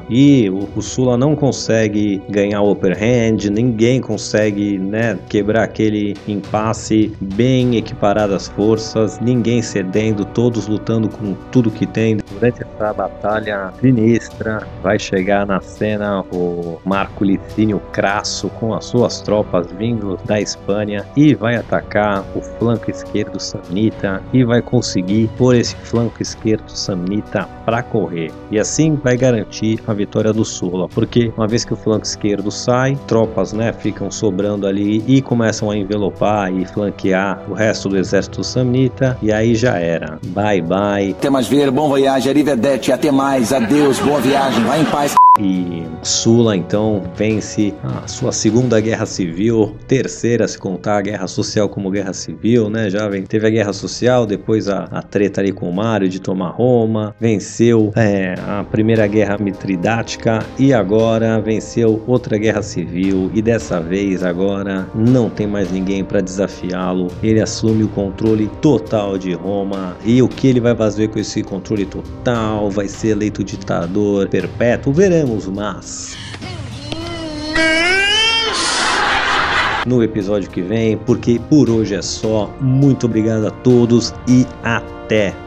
e 0.09 0.49
o, 0.49 0.67
o 0.75 0.81
Sula 0.81 1.15
não 1.15 1.33
consegue 1.33 2.21
ganhar 2.29 2.61
o 2.61 2.71
upper 2.71 2.97
hand, 2.97 3.49
ninguém 3.49 4.01
consegue 4.01 4.77
né, 4.77 5.17
quebrar 5.29 5.63
aquele 5.63 6.15
impasse 6.27 7.13
bem 7.21 7.77
equiparado 7.77 8.35
as 8.35 8.49
forças, 8.49 9.19
ninguém 9.21 9.61
cedendo, 9.61 10.25
todos 10.25 10.67
lutando 10.67 11.07
com 11.07 11.33
tudo 11.49 11.71
que 11.71 11.85
tem. 11.85 12.17
Durante 12.33 12.61
essa 12.61 12.93
batalha 12.93 13.71
sinistra, 13.79 14.67
vai 14.83 14.99
chegar 14.99 15.45
na 15.45 15.61
cena 15.61 16.25
o 16.33 16.79
Marco 16.83 17.23
Licínio 17.23 17.79
Crasso 17.93 18.49
com 18.49 18.73
as 18.73 18.83
suas 18.83 19.21
tropas 19.21 19.67
vindo 19.71 20.19
da 20.25 20.41
Espanha 20.41 21.05
e 21.15 21.33
vai 21.33 21.55
atacar 21.55 22.25
o 22.35 22.41
flanco 22.41 22.91
esquerdo 22.91 23.39
samnita 23.39 24.21
e 24.33 24.43
vai 24.43 24.61
conseguir 24.61 25.29
pôr 25.37 25.55
esse 25.55 25.75
flanco 25.77 26.21
esquerdo 26.21 26.69
samnita 26.69 27.47
para 27.65 27.81
correr. 27.81 28.31
E 28.51 28.59
assim 28.59 28.95
vai 28.95 29.15
garantir 29.15 29.36
garantir 29.37 29.79
a 29.87 29.93
vitória 29.93 30.33
do 30.33 30.43
Sula, 30.43 30.87
porque 30.89 31.31
uma 31.37 31.47
vez 31.47 31.63
que 31.63 31.73
o 31.73 31.77
flanco 31.77 32.05
esquerdo 32.05 32.49
sai, 32.51 32.97
tropas, 33.07 33.53
né, 33.53 33.71
ficam 33.71 34.09
sobrando 34.09 34.65
ali 34.65 35.03
e 35.07 35.21
começam 35.21 35.69
a 35.69 35.77
envelopar 35.77 36.51
e 36.53 36.65
flanquear 36.65 37.41
o 37.49 37.53
resto 37.53 37.89
do 37.89 37.97
exército 37.97 38.43
samnita 38.43 39.17
e 39.21 39.31
aí 39.31 39.55
já 39.55 39.77
era. 39.77 40.19
Bye 40.27 40.61
bye. 40.61 41.11
Até 41.11 41.29
mais 41.29 41.47
ver, 41.47 41.71
bom 41.71 41.87
voyage, 41.89 42.29
arrivederci, 42.29 42.91
até 42.91 43.11
mais, 43.11 43.53
adeus, 43.53 43.99
boa 43.99 44.19
viagem, 44.19 44.63
vai 44.63 44.81
em 44.81 44.85
paz. 44.85 45.17
E 45.39 45.85
Sula 46.01 46.55
então 46.55 47.03
vence 47.15 47.71
a 47.83 48.07
sua 48.07 48.31
segunda 48.31 48.81
guerra 48.81 49.05
civil, 49.05 49.75
terceira 49.87 50.47
se 50.47 50.57
contar 50.57 50.97
a 50.97 51.01
guerra 51.01 51.27
social 51.27 51.69
como 51.69 51.91
guerra 51.91 52.11
civil, 52.11 52.71
né, 52.71 52.89
jovem? 52.89 53.23
Teve 53.23 53.45
a 53.45 53.49
guerra 53.51 53.71
social, 53.71 54.25
depois 54.25 54.67
a, 54.67 54.85
a 54.85 55.03
treta 55.03 55.39
ali 55.39 55.51
com 55.51 55.69
o 55.69 55.73
Mário 55.73 56.09
de 56.09 56.19
tomar 56.19 56.49
Roma, 56.49 57.15
venceu 57.19 57.91
é, 57.95 58.33
a 58.47 58.63
primeira 58.63 59.05
guerra 59.27 59.37
mitridática 59.39 60.45
e 60.57 60.73
agora 60.73 61.41
venceu 61.41 62.01
outra 62.07 62.37
guerra 62.37 62.61
civil 62.61 63.29
e 63.33 63.41
dessa 63.41 63.81
vez 63.81 64.23
agora 64.23 64.87
não 64.95 65.29
tem 65.29 65.45
mais 65.45 65.69
ninguém 65.69 66.03
para 66.03 66.21
desafiá-lo. 66.21 67.07
Ele 67.21 67.41
assume 67.41 67.83
o 67.83 67.89
controle 67.89 68.49
total 68.61 69.17
de 69.17 69.33
Roma 69.33 69.97
e 70.05 70.21
o 70.21 70.29
que 70.29 70.47
ele 70.47 70.61
vai 70.61 70.73
fazer 70.73 71.09
com 71.09 71.19
esse 71.19 71.43
controle 71.43 71.85
total? 71.85 72.69
Vai 72.69 72.87
ser 72.87 73.09
eleito 73.09 73.43
ditador 73.43 74.29
perpétuo? 74.29 74.93
Veremos 74.93 75.47
mas. 75.47 76.15
No 79.85 80.03
episódio 80.03 80.49
que 80.49 80.61
vem, 80.61 80.97
porque 80.97 81.39
por 81.49 81.69
hoje 81.69 81.95
é 81.95 82.01
só. 82.01 82.53
Muito 82.59 83.05
obrigado 83.05 83.47
a 83.47 83.51
todos 83.51 84.13
e 84.27 84.45
até! 84.63 85.46